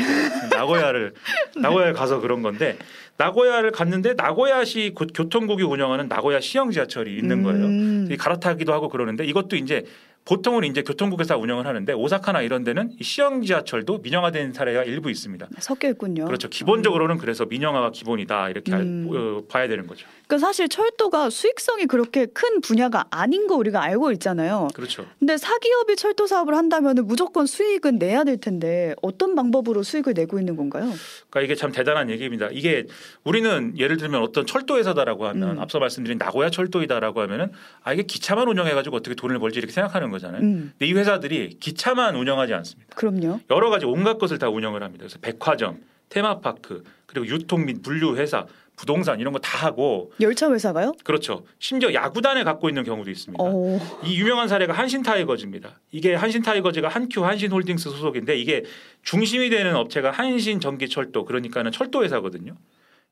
나고야를 0.56 1.14
나고야에 1.58 1.94
가서 1.94 2.20
그런 2.20 2.44
건데 2.44 2.78
나고야를 3.18 3.72
갔는데 3.72 4.14
나고야시 4.14 4.92
고- 4.96 5.08
교통국이 5.08 5.64
운영하는 5.64 6.08
나고야 6.08 6.40
시형 6.42 6.70
지하철이 6.72 7.16
있는 7.16 7.42
거예요. 7.44 7.66
음. 7.66 8.08
이 8.12 8.18
갈아타기도 8.18 8.72
하고 8.72 8.90
그러는데 8.90 9.26
이것도 9.26 9.56
이제 9.56 9.86
보통은 10.26 10.64
이제 10.64 10.84
교통국에서 10.84 11.38
운영을 11.38 11.68
하는데 11.68 11.92
오사카나 11.94 12.42
이런 12.42 12.64
데는 12.64 12.92
이 13.00 13.04
시형 13.04 13.42
지하철도 13.42 13.98
민영화된 14.00 14.54
사례가 14.54 14.84
일부 14.86 15.10
있습니다. 15.12 15.48
섞여 15.60 15.90
있군요. 15.90 16.26
그렇죠. 16.26 16.48
기본적으로는 16.48 17.18
그래서 17.18 17.46
민영화가 17.46 17.92
기본이다 17.92 18.50
이렇게 18.50 18.74
알- 18.74 18.82
음. 18.82 19.10
어, 19.14 19.42
봐야 19.50 19.68
되는 19.68 19.86
거죠. 19.86 20.08
그러니까 20.34 20.48
사실 20.48 20.68
철도가 20.68 21.30
수익성이 21.30 21.86
그렇게 21.86 22.26
큰 22.26 22.60
분야가 22.62 23.06
아닌 23.12 23.46
거 23.46 23.56
우리가 23.56 23.84
알고 23.84 24.12
있잖아요. 24.14 24.68
그렇죠. 24.74 25.06
근데 25.20 25.38
사기업이 25.38 25.96
철도 25.96 26.26
사업을 26.26 26.56
한다면 26.56 26.96
무조건 27.04 27.46
수익은 27.46 28.00
내야 28.00 28.24
될 28.24 28.38
텐데 28.38 28.96
어떤 29.04 29.36
방법으로 29.36 29.84
수익을 29.84 30.14
내고 30.16 30.40
있는 30.40 30.56
건가요? 30.56 30.86
그러니까 31.30 31.42
이게 31.42 31.56
참 31.56 31.72
대단한 31.72 32.10
얘기입니다. 32.10 32.50
이게 32.52 32.88
우리는 33.24 33.78
예를 33.78 33.98
들면 33.98 34.24
어떤 34.24 34.48
철도 34.48 34.78
회사다라고 34.78 35.28
하면 35.28 35.58
음. 35.58 35.60
앞서 35.60 35.78
말씀드린 35.78 36.18
나고야 36.18 36.50
철도이다라고 36.50 37.22
하면은 37.22 37.52
아 37.84 37.94
이게 37.94 38.02
기차만 38.02 38.48
운영해 38.48 38.74
가지고 38.74 38.98
어떻게 38.98 39.14
돈을 39.14 39.38
벌지 39.38 39.60
이렇게 39.60 39.72
생각하는 39.72 40.10
거잖아요. 40.10 40.42
음, 40.42 40.72
근데 40.72 40.88
이 40.88 40.94
회사들이 40.94 41.58
기차만 41.60 42.16
운영하지 42.16 42.56
않습니다. 42.56 42.96
그럼요. 42.96 43.40
여러 43.52 43.70
가지 43.70 43.86
온갖 43.86 44.18
것을 44.18 44.40
다 44.40 44.50
운영을 44.50 44.82
합니다. 44.82 45.04
그래서 45.04 45.20
백화점, 45.22 45.78
테마파크, 46.10 46.84
그리고 47.06 47.28
유통 47.28 47.66
및 47.66 47.78
물류 47.84 48.18
회사, 48.18 48.48
부동산 48.76 49.20
이런 49.20 49.32
거 49.34 49.40
다 49.40 49.68
하고 49.68 50.12
열차 50.22 50.52
회사가요? 50.52 50.94
그렇죠. 51.04 51.44
심지어 51.60 51.94
야구단을 51.94 52.44
갖고 52.44 52.70
있는 52.70 52.84
경우도 52.84 53.10
있습니다. 53.12 53.44
어, 53.44 53.80
이 54.04 54.20
유명한 54.20 54.48
사례가 54.48 54.74
한신 54.74 55.04
타이거즈입니다. 55.04 55.80
이게 55.92 56.16
한신 56.16 56.42
타이거즈가 56.42 56.88
한큐 56.88 57.24
한신홀딩스 57.26 57.90
소속인데 57.90 58.38
이게 58.38 58.64
중심이 59.04 59.50
되는 59.50 59.76
업체가 59.76 60.12
한신 60.12 60.60
전기철도 60.60 61.26
그러니까는 61.26 61.72
철도 61.72 62.04
회사거든요. 62.04 62.56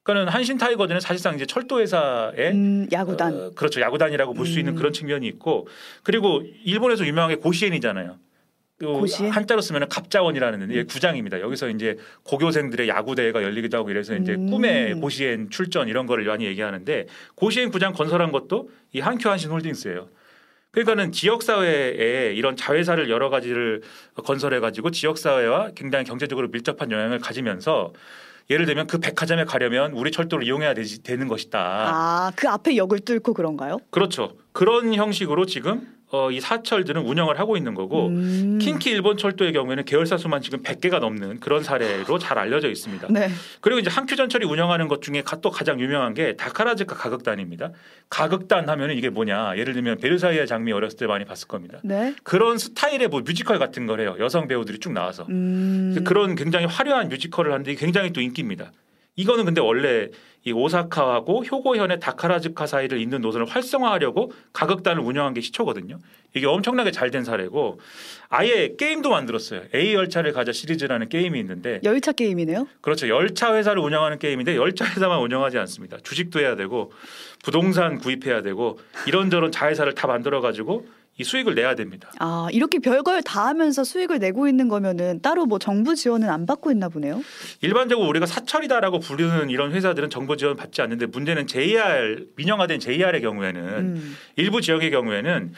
그러니까는 0.04 0.34
한신 0.34 0.58
타이거즈는 0.58 1.00
사실상 1.00 1.36
이제 1.36 1.46
철도 1.46 1.80
회사의 1.80 2.52
음, 2.52 2.88
야구단. 2.92 3.34
어, 3.34 3.52
그렇죠 3.56 3.82
야구단이라고 3.82 4.34
볼수 4.34 4.58
있는 4.58 4.74
음. 4.74 4.76
그런 4.78 4.94
측면이 4.94 5.28
있고 5.28 5.68
그리고 6.04 6.42
일본에서 6.66 7.06
유명한 7.06 7.30
게 7.30 7.36
고시엔이잖아요. 7.36 8.18
또 8.82 9.00
고시엔? 9.00 9.32
한자로 9.32 9.62
쓰면 9.62 9.90
갑자원이라는 9.90 10.68
데 10.68 10.84
구장입니다. 10.84 11.40
여기서 11.40 11.70
이제 11.70 11.98
고교생들의 12.24 12.88
야구 12.90 13.16
대회가 13.16 13.44
열리기도 13.44 13.78
하고 13.78 13.92
이래서 13.92 14.16
이제 14.16 14.34
음. 14.34 14.50
꿈의 14.50 14.96
고시엔 14.96 15.50
출전 15.50 15.88
이런 15.88 16.08
거를 16.08 16.26
많이 16.26 16.46
얘기하는데 16.46 17.08
고시엔 17.36 17.70
구장 17.70 17.94
건설한 17.94 18.32
것도 18.32 18.70
이 18.94 19.00
한큐 19.00 19.30
한신 19.30 19.52
홀딩스예요. 19.52 20.08
그러니까는 20.72 21.12
지역 21.12 21.44
사회에 21.44 22.34
이런 22.34 22.56
자회사를 22.56 23.10
여러 23.10 23.30
가지를 23.30 23.82
건설해 24.16 24.60
가지고 24.60 24.90
지역 24.90 25.18
사회와 25.18 25.72
굉장히 25.76 26.06
경제적으로 26.06 26.48
밀접한 26.48 26.92
영향을 26.92 27.20
가지면서 27.20 27.94
예를 28.50 28.66
들면 28.66 28.88
그 28.88 28.98
백화점에 28.98 29.46
가려면 29.46 29.92
우리 29.94 30.12
철도를 30.12 30.46
이용해야 30.46 30.74
되지, 30.74 31.04
되는 31.04 31.28
것이다. 31.28 31.60
아, 31.60 32.32
그 32.36 32.50
앞에 32.50 32.76
역을 32.76 33.00
뚫고 33.00 33.34
그런가요? 33.34 33.78
그렇죠. 33.92 34.34
그런 34.52 34.94
형식으로 34.94 35.46
지금 35.46 35.88
어, 36.14 36.30
이 36.30 36.42
사철들은 36.42 37.04
운영을 37.04 37.40
하고 37.40 37.56
있는 37.56 37.74
거고 37.74 38.08
음. 38.08 38.60
킨키 38.62 38.90
일본 38.90 39.16
철도의 39.18 39.54
경우에는 39.54 39.86
계열사 39.86 40.18
수만 40.18 40.42
지금 40.42 40.62
100개가 40.62 41.00
넘는 41.00 41.40
그런 41.40 41.64
사례로 41.64 42.20
잘 42.20 42.38
알려져 42.38 42.70
있습니다. 42.70 43.08
네. 43.10 43.30
그리고 43.62 43.80
이제 43.80 43.90
한큐전철이 43.90 44.46
운영하는 44.46 44.90
것 44.90 45.02
중에 45.02 45.22
가- 45.22 45.40
또 45.40 45.50
가장 45.52 45.80
유명한 45.80 46.14
게 46.14 46.36
다카라즈카 46.36 46.96
가극단입니다. 46.96 47.72
가극단 48.10 48.68
하면은 48.70 48.96
이게 48.98 49.10
뭐냐? 49.10 49.58
예를 49.58 49.74
들면 49.74 50.00
베르사유의 50.00 50.48
장미 50.48 50.74
어렸을 50.74 50.98
때 50.98 51.08
많이 51.08 51.24
봤을 51.24 51.48
겁니다. 51.48 51.80
네. 51.84 52.14
그런 52.24 52.58
스타일의 52.58 53.08
뭐 53.08 53.22
뮤지컬 53.22 53.58
같은 53.58 53.88
걸 53.88 54.02
해요. 54.02 54.18
여성 54.20 54.50
배우들이 54.50 54.80
쭉 54.80 54.92
나와서 54.92 55.26
음. 55.30 55.96
그런 56.06 56.36
굉장히 56.36 56.66
화려한 56.66 57.08
뮤지컬을 57.08 57.54
하는데 57.54 57.74
굉장히 57.76 58.12
또 58.12 58.20
인기입니다. 58.20 58.72
이거는 59.16 59.46
근데 59.46 59.60
원래 59.62 60.10
이 60.44 60.52
오사카하고 60.54 61.44
효고현의 61.46 62.00
다카라즈카 62.00 62.66
사이를 62.66 63.00
잇는 63.00 63.22
노선을 63.22 63.46
활성화하려고 63.46 64.32
가극단을 64.54 65.04
운영한 65.04 65.36
게 65.36 65.42
시초거든요. 65.42 66.00
이게 66.34 66.48
엄청나게 66.48 66.90
잘 66.92 67.12
된 67.12 67.24
사례고 67.24 67.80
아예 68.30 68.74
게임도 68.78 69.10
만들었어요. 69.10 69.64
A 69.76 69.94
열차를 69.94 70.32
가자 70.32 70.52
시리즈라는 70.54 71.10
게임이 71.10 71.38
있는데 71.42 71.82
열차 71.84 72.14
게임이네요. 72.14 72.68
그렇죠. 72.80 73.08
열차 73.10 73.54
회사를 73.54 73.82
운영하는 73.84 74.18
게임인데 74.18 74.56
열차 74.56 74.86
회사만 74.86 75.20
운영하지 75.20 75.58
않습니다. 75.60 75.98
주식도 76.02 76.40
해야 76.40 76.56
되고 76.56 76.92
부동산 77.44 77.98
구입해야 78.00 78.42
되고 78.42 78.80
이런저런 79.08 79.52
자회사를 79.52 79.94
다 79.94 80.08
만들어 80.08 80.40
가지고 80.42 80.88
이 81.22 81.24
수익을 81.24 81.54
내야 81.54 81.76
됩니다. 81.76 82.12
아, 82.20 82.48
이렇게 82.52 82.80
별걸 82.80 83.22
다 83.22 83.46
하면서 83.48 83.84
수익을 83.84 84.18
내고 84.18 84.48
있는 84.48 84.68
거면은 84.68 85.22
따로 85.22 85.46
뭐 85.46 85.60
정부 85.60 85.96
지원은 85.96 86.30
안 86.30 86.48
받고 86.48 86.72
있나 86.72 86.90
보네요. 86.90 87.22
일반적으로 87.62 88.10
우리가 88.10 88.26
사철이다라고 88.26 89.00
부르는 89.00 89.52
이런 89.52 89.72
회사들은 89.72 90.10
정부 90.10 90.36
지원 90.36 90.56
받지 90.56 90.82
않는데 90.82 91.06
문제는 91.06 91.46
JR 91.46 92.28
민영화된 92.36 92.80
JR의 92.80 93.22
경우에는 93.22 93.62
음. 93.62 94.18
일부 94.36 94.62
지역의 94.62 94.90
경우에는 94.90 95.54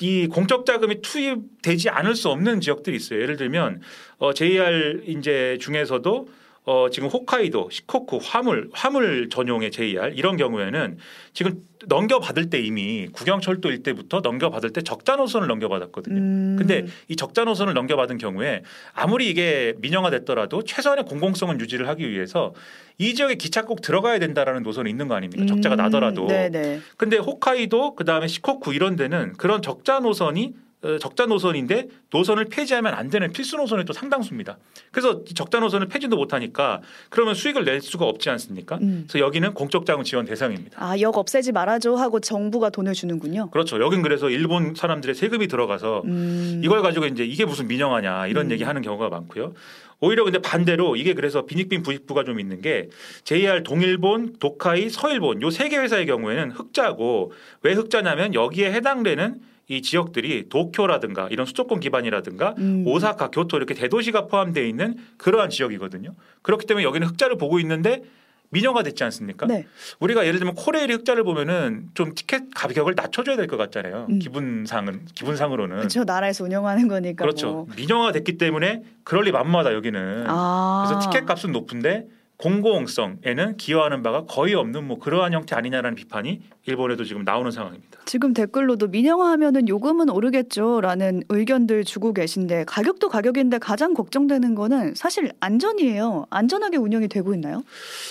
이 0.00 0.26
공적 0.26 0.66
자금이 0.66 1.00
투입되지 1.00 1.88
않을 1.88 2.16
수 2.16 2.28
없는 2.28 2.60
지역들이 2.60 2.96
있어요. 2.96 3.22
예를 3.22 3.36
들면 3.36 3.80
어, 4.18 4.34
JR 4.34 5.02
이제 5.06 5.56
중에서도 5.60 6.28
어, 6.66 6.90
지금 6.90 7.08
홋카이도, 7.08 7.70
시코쿠, 7.70 8.18
화물, 8.24 8.68
화물 8.72 9.28
전용의 9.30 9.70
JR 9.70 10.12
이런 10.16 10.36
경우에는 10.36 10.98
지금 11.32 11.62
넘겨받을 11.86 12.50
때 12.50 12.58
이미 12.58 13.06
국영철도 13.12 13.70
일때부터 13.70 14.18
넘겨받을 14.20 14.72
때 14.72 14.82
적자 14.82 15.14
노선을 15.14 15.46
넘겨받았거든요. 15.46 16.18
음. 16.18 16.56
근데 16.58 16.86
이 17.06 17.14
적자 17.14 17.44
노선을 17.44 17.72
넘겨받은 17.74 18.18
경우에 18.18 18.64
아무리 18.94 19.30
이게 19.30 19.74
민영화됐더라도 19.78 20.64
최소한의 20.64 21.04
공공성은 21.04 21.60
유지를 21.60 21.86
하기 21.86 22.10
위해서 22.10 22.52
이 22.98 23.14
지역에 23.14 23.36
기차 23.36 23.62
꼭 23.62 23.80
들어가야 23.80 24.18
된다라는 24.18 24.64
노선이 24.64 24.90
있는 24.90 25.06
거 25.06 25.14
아닙니까? 25.14 25.46
적자가 25.46 25.76
음. 25.76 25.78
나더라도. 25.78 26.26
네네. 26.26 26.80
근데 26.96 27.16
홋카이도 27.16 27.94
그다음에 27.94 28.26
시코쿠 28.26 28.74
이런 28.74 28.96
데는 28.96 29.34
그런 29.34 29.62
적자 29.62 30.00
노선이 30.00 30.54
어, 30.56 30.65
적자 31.00 31.26
노선인데 31.26 31.88
노선을 32.10 32.44
폐지하면 32.46 32.94
안 32.94 33.10
되는 33.10 33.32
필수 33.32 33.56
노선이 33.56 33.84
또 33.86 33.92
상당수입니다. 33.92 34.58
그래서 34.92 35.22
이 35.28 35.34
적자 35.34 35.58
노선을 35.58 35.88
폐지도 35.88 36.16
못하니까 36.16 36.80
그러면 37.10 37.34
수익을 37.34 37.64
낼 37.64 37.80
수가 37.80 38.04
없지 38.04 38.30
않습니까? 38.30 38.76
음. 38.82 39.04
그래서 39.08 39.24
여기는 39.24 39.54
공적 39.54 39.84
자금 39.86 40.04
지원 40.04 40.26
대상입니다. 40.26 40.76
아, 40.82 40.98
역 41.00 41.16
없애지 41.18 41.52
말아줘 41.52 41.94
하고 41.94 42.20
정부가 42.20 42.70
돈을 42.70 42.92
주는군요. 42.92 43.50
그렇죠. 43.50 43.80
여긴 43.82 44.02
그래서 44.02 44.30
일본 44.30 44.74
사람들의 44.74 45.14
세금이 45.14 45.48
들어가서 45.48 46.02
음. 46.04 46.60
이걸 46.62 46.82
가지고 46.82 47.06
이제 47.06 47.24
이게 47.24 47.44
무슨 47.44 47.66
민영화냐 47.66 48.26
이런 48.28 48.46
음. 48.46 48.50
얘기 48.52 48.62
하는 48.62 48.82
경우가 48.82 49.08
많고요. 49.08 49.54
오히려 49.98 50.24
근데 50.24 50.38
반대로 50.40 50.94
이게 50.94 51.14
그래서 51.14 51.46
빈익빈 51.46 51.82
부익부가 51.82 52.22
좀 52.24 52.38
있는 52.38 52.60
게 52.60 52.90
JR 53.24 53.62
동일본, 53.62 54.36
도카이, 54.38 54.90
서일본 54.90 55.40
요 55.40 55.48
세 55.48 55.70
개 55.70 55.78
회사의 55.78 56.04
경우에는 56.06 56.50
흑자고 56.50 57.32
왜 57.62 57.72
흑자냐면 57.72 58.34
여기에 58.34 58.72
해당되는 58.74 59.40
이 59.68 59.82
지역들이 59.82 60.48
도쿄라든가 60.48 61.28
이런 61.30 61.44
수도권 61.46 61.80
기반이라든가 61.80 62.54
음. 62.58 62.84
오사카, 62.86 63.30
교토 63.30 63.56
이렇게 63.56 63.74
대도시가 63.74 64.26
포함되어 64.26 64.64
있는 64.64 64.96
그러한 65.16 65.50
지역이거든요. 65.50 66.14
그렇기 66.42 66.66
때문에 66.66 66.84
여기는 66.84 67.06
흑자를 67.08 67.36
보고 67.36 67.58
있는데 67.58 68.02
민영화 68.50 68.84
됐지 68.84 69.02
않습니까? 69.02 69.46
네. 69.46 69.66
우리가 69.98 70.24
예를 70.24 70.38
들면 70.38 70.54
코레일이 70.54 70.92
흑자를 70.94 71.24
보면은 71.24 71.88
좀 71.94 72.14
티켓 72.14 72.44
가격을 72.54 72.94
낮춰줘야 72.96 73.34
될 73.36 73.48
것 73.48 73.56
같잖아요. 73.56 74.06
음. 74.08 74.18
기분상은 74.20 75.04
기분상으로는 75.16 75.78
그렇죠. 75.78 76.04
나라에서 76.04 76.44
운영하는 76.44 76.86
거니까. 76.86 77.24
그렇죠. 77.24 77.52
뭐. 77.52 77.66
민영화 77.76 78.12
됐기 78.12 78.38
때문에 78.38 78.82
그럴 79.02 79.24
리 79.24 79.32
만무하다 79.32 79.74
여기는. 79.74 80.24
아. 80.28 80.84
그래서 80.88 81.10
티켓 81.10 81.26
값은 81.26 81.50
높은데 81.50 82.06
공공성에는 82.38 83.56
기여하는 83.56 84.02
바가 84.02 84.24
거의 84.26 84.54
없는 84.54 84.84
뭐 84.84 84.98
그러한 84.98 85.32
형태 85.32 85.56
아니냐라는 85.56 85.94
비판이 85.94 86.42
일본에도 86.66 87.04
지금 87.04 87.24
나오는 87.24 87.50
상황입니다. 87.50 88.00
지금 88.04 88.34
댓글로도 88.34 88.88
민영화하면은 88.88 89.68
요금은 89.68 90.10
오르겠죠라는 90.10 91.22
의견들 91.28 91.84
주고 91.84 92.12
계신데 92.12 92.64
가격도 92.66 93.08
가격인데 93.08 93.58
가장 93.58 93.94
걱정되는 93.94 94.54
거는 94.54 94.94
사실 94.94 95.30
안전이에요. 95.40 96.26
안전하게 96.30 96.76
운영이 96.76 97.08
되고 97.08 97.32
있나요? 97.34 97.62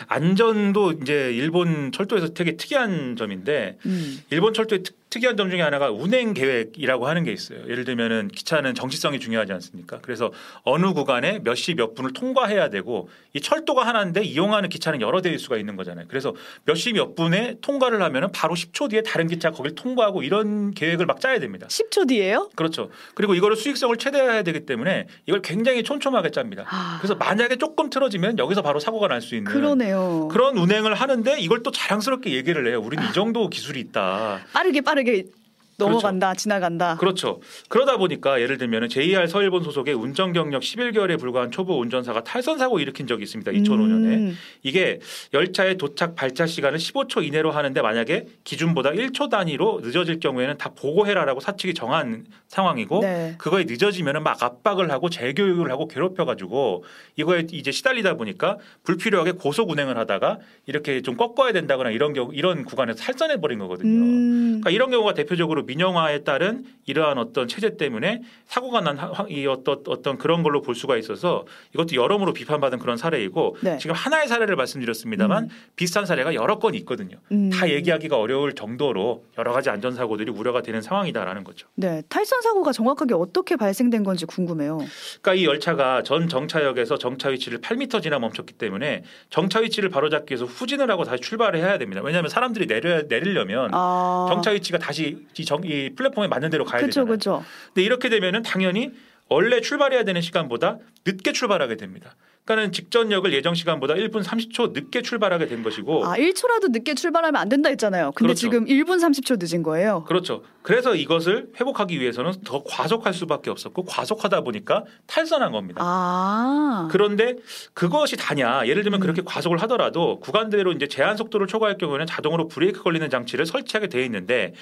안전도 0.08 0.94
이제 0.94 1.32
일본 1.34 1.92
철도에서 1.92 2.30
되게 2.30 2.58
특이한 2.58 3.16
점인데 3.16 3.78
음. 3.86 4.20
일본 4.32 4.54
철도의 4.54 4.84
특, 4.84 4.96
특이한 5.16 5.38
점 5.38 5.50
중에 5.50 5.62
하나가 5.62 5.90
운행 5.92 6.34
계획이라고 6.34 7.08
하는 7.08 7.24
게 7.24 7.32
있어요. 7.32 7.60
예를 7.70 7.86
들면은 7.86 8.28
기차는 8.28 8.76
정시성이 8.76 9.20
중요하지 9.22 9.54
않습니까? 9.54 10.00
그래서 10.02 10.32
어느 10.64 10.92
구간에 10.94 11.40
몇 11.40 11.56
시 11.56 11.74
몇 11.76 11.96
분을 11.96 12.12
통과해야 12.12 12.70
되고 12.70 13.08
이 13.34 13.40
철도가 13.40 13.86
하나인데 13.88 14.24
이용하는 14.24 14.68
기차는 14.70 15.00
여러 15.02 15.22
대일 15.22 15.40
수가 15.40 15.56
있는 15.58 15.76
거잖아요. 15.78 16.06
그래서 16.10 16.34
몇 16.66 16.76
시 16.76 16.92
몇 16.94 17.16
분에 17.16 17.56
통과를 17.62 18.02
하면은 18.02 18.32
바로 18.34 18.56
10초 18.56 18.90
뒤에 18.90 19.02
다른 19.04 19.28
기차가 19.28 19.56
거길 19.56 19.76
통과하고 19.76 20.22
이런 20.24 20.72
계획을 20.74 21.06
막 21.06 21.22
짜야 21.22 21.40
됩니다. 21.40 21.68
10초 21.68 22.08
뒤에요? 22.10 22.50
그렇죠. 22.56 22.90
그리고 23.14 23.36
이거를 23.36 23.56
수익성을 23.56 23.96
최대화해야 23.98 24.44
되기 24.44 24.66
때문에 24.66 25.08
이걸 25.28 25.42
굉장히 25.42 25.84
촘촘하게 25.84 26.32
짭니다. 26.32 26.66
아, 26.68 26.98
그래서 27.00 27.16
만약에 27.16 27.56
조금 27.56 27.90
틀어지면 27.90 28.38
여기서 28.38 28.62
바로 28.62 28.80
사고가 28.82 29.08
날 29.08 29.22
수 29.22 29.34
있는 29.36 29.50
그러네요. 29.52 30.28
그런 30.30 30.58
운행을 30.58 30.94
하는데 30.94 31.40
이걸 31.40 31.64
또 31.64 31.72
자랑스럽게 31.72 32.32
얘기를 32.32 32.68
해요. 32.68 32.82
우리는 32.84 33.04
이 33.10 33.14
정도 33.14 33.50
기술이 33.50 33.80
있다. 33.80 34.40
빠르게 34.54 34.82
빠르게 34.82 35.05
gud. 35.06 35.45
넘어간다, 35.78 36.34
지나간다. 36.34 36.96
그렇죠. 36.98 37.42
그러다 37.70 37.98
보니까 37.98 38.42
예를 38.42 38.58
들면 38.58 38.90
JR 38.90 39.28
서일본 39.28 39.64
소속의 39.64 39.94
운전 39.94 40.34
경력 40.34 40.62
11개월에 40.62 41.20
불과한 41.20 41.52
초보 41.52 41.80
운전사가 41.80 42.24
탈선 42.24 42.58
사고 42.58 42.80
일으킨 42.80 43.08
적이 43.08 43.24
있습니다. 43.24 43.52
2005년에. 43.52 44.14
음. 44.14 44.38
이게 44.64 45.00
열차의 45.34 45.78
도착 45.78 46.16
발차 46.16 46.46
시간을 46.46 46.80
15초 46.80 47.26
이내로 47.26 47.52
하는데 47.52 47.82
만약에 47.82 48.26
기준보다 48.44 48.92
1초 48.92 49.30
단위로 49.30 49.82
늦어질 49.84 50.20
경우에는 50.20 50.58
다 50.58 50.70
보고해라라고 50.76 51.40
사측이 51.40 51.74
정한 51.74 52.26
상황이고 52.48 53.02
네. 53.02 53.36
그거에 53.38 53.66
늦어지면은 53.66 54.24
막 54.24 54.42
압박을 54.42 54.92
하고 54.92 55.10
재교육을 55.10 55.70
하고 55.72 55.88
괴롭혀가지고 55.88 56.86
이거에 57.18 57.48
이제 57.52 57.72
시달리다 57.72 58.16
보니까 58.16 58.58
불필요하게 58.84 59.34
고속 59.34 59.70
운행을 59.70 59.98
하다가 59.98 60.40
이렇게 60.66 61.02
좀 61.02 61.18
꺾어야 61.18 61.52
된다거나 61.52 61.90
이런 61.90 62.14
경우 62.14 62.32
이런 62.34 62.64
구간에서 62.64 62.98
살선해 62.98 63.42
버린 63.42 63.60
거거든요. 63.60 63.90
음. 63.90 64.46
그러니까 64.62 64.70
이런 64.70 64.92
경우가 64.92 65.14
대표적으로 65.14 65.65
민영화에 65.66 66.24
따른 66.24 66.66
이러한 66.86 67.18
어떤 67.18 67.48
체제 67.48 67.78
때문에 67.78 68.22
사고가 68.48 68.82
난 68.82 68.96
이 69.30 69.46
어떤 69.48 69.82
어떤 69.88 70.18
그런 70.18 70.44
걸로 70.44 70.62
볼 70.62 70.76
수가 70.76 70.98
있어서 70.98 71.46
이것도 71.74 71.96
여러모로 71.96 72.34
비판받은 72.34 72.80
그런 72.80 72.98
사례이고 72.98 73.58
네. 73.62 73.78
지금 73.78 73.96
하나의 73.96 74.28
사례를 74.28 74.56
말씀드렸습니다만 74.56 75.50
비슷한 75.76 76.06
사례가 76.06 76.34
여러 76.34 76.60
건 76.60 76.76
있거든요. 76.76 77.18
음. 77.32 77.50
다 77.50 77.70
얘기하기가 77.70 78.18
어려울 78.18 78.54
정도로 78.54 79.26
여러 79.38 79.52
가지 79.52 79.70
안전 79.70 79.94
사고들이 79.94 80.32
우려가 80.32 80.62
되는 80.62 80.82
상황이다라는 80.82 81.44
거죠. 81.44 81.68
네, 81.76 82.02
탈선 82.10 82.42
사고가 82.42 82.72
정확하게 82.72 83.14
어떻게 83.14 83.56
발생된 83.56 84.04
건지 84.04 84.26
궁금해요. 84.26 84.80
그러니까 85.22 85.34
이 85.34 85.46
열차가 85.46 86.04
전 86.04 86.28
정차역에서 86.28 86.98
정차 86.98 87.30
위치를 87.30 87.60
8m 87.60 88.02
지나 88.02 88.20
멈췄기 88.20 88.54
때문에 88.54 89.04
정차 89.30 89.60
위치를 89.60 89.90
바로잡기 89.90 90.34
위해서 90.34 90.46
후진을 90.46 90.90
하고 90.90 91.04
다시 91.04 91.22
출발을 91.22 91.60
해야 91.60 91.78
됩니다. 91.78 92.02
왜냐하면 92.04 92.30
사람들이 92.30 92.68
내려 92.68 93.04
내리려면 93.04 93.70
아, 93.74 94.28
정차 94.30 94.52
위치가 94.52 94.78
다시 94.78 95.26
이, 95.38 95.46
정, 95.62 95.70
이 95.70 95.92
플랫폼에 95.96 96.28
맞는 96.28 96.50
대로 96.50 96.66
가야 96.66 96.82
되잖아요. 96.86 97.08
그렇죠. 97.08 97.44
근데 97.68 97.84
이렇게 97.84 98.10
되면은 98.10 98.44
당연히 98.44 98.92
원래 99.30 99.62
출발해야 99.62 100.04
되는 100.04 100.22
시간보다 100.22 100.80
늦게 101.06 101.32
출발하게 101.32 101.78
됩니다. 101.78 102.16
그러니까는 102.46 102.72
직전 102.72 103.12
역을 103.12 103.34
예정 103.34 103.56
시간보다 103.56 103.96
1분 103.96 104.24
30초 104.24 104.72
늦게 104.74 105.02
출발하게 105.02 105.48
된 105.48 105.64
것이고 105.64 106.06
아 106.06 106.16
1초라도 106.16 106.72
늦게 106.72 106.94
출발하면 106.94 107.36
안 107.42 107.50
된다 107.50 107.70
했잖아요. 107.70 108.12
근데 108.14 108.34
그렇죠. 108.34 108.40
지금 108.40 108.66
1분 108.66 109.00
30초 109.00 109.38
늦은 109.40 109.64
거예요. 109.64 110.04
그렇죠. 110.08 110.44
그래서 110.62 110.96
이것을 110.96 111.50
회복하기 111.60 112.00
위해서는 112.00 112.34
더 112.44 112.64
과속할 112.64 113.14
수밖에 113.14 113.50
없었고 113.50 113.86
과속하다 113.86 114.42
보니까 114.42 114.84
탈선한 115.08 115.52
겁니다. 115.52 115.82
아. 115.84 116.88
그런데 116.92 117.36
그것이 117.74 118.16
다냐? 118.16 118.68
예를 118.68 118.84
들면 118.84 119.00
음. 119.00 119.02
그렇게 119.02 119.22
과속을 119.24 119.60
하더라도 119.64 120.20
구간대로 120.20 120.72
이제 120.72 120.88
제한 120.88 121.18
속도를 121.18 121.48
초과할 121.48 121.78
경우에는 121.78 122.06
자동으로 122.06 122.48
브레이크 122.48 122.82
걸리는 122.82 123.10
장치를 123.10 123.46
설치하게 123.46 123.88
돼 123.88 124.04
있는데 124.06 124.54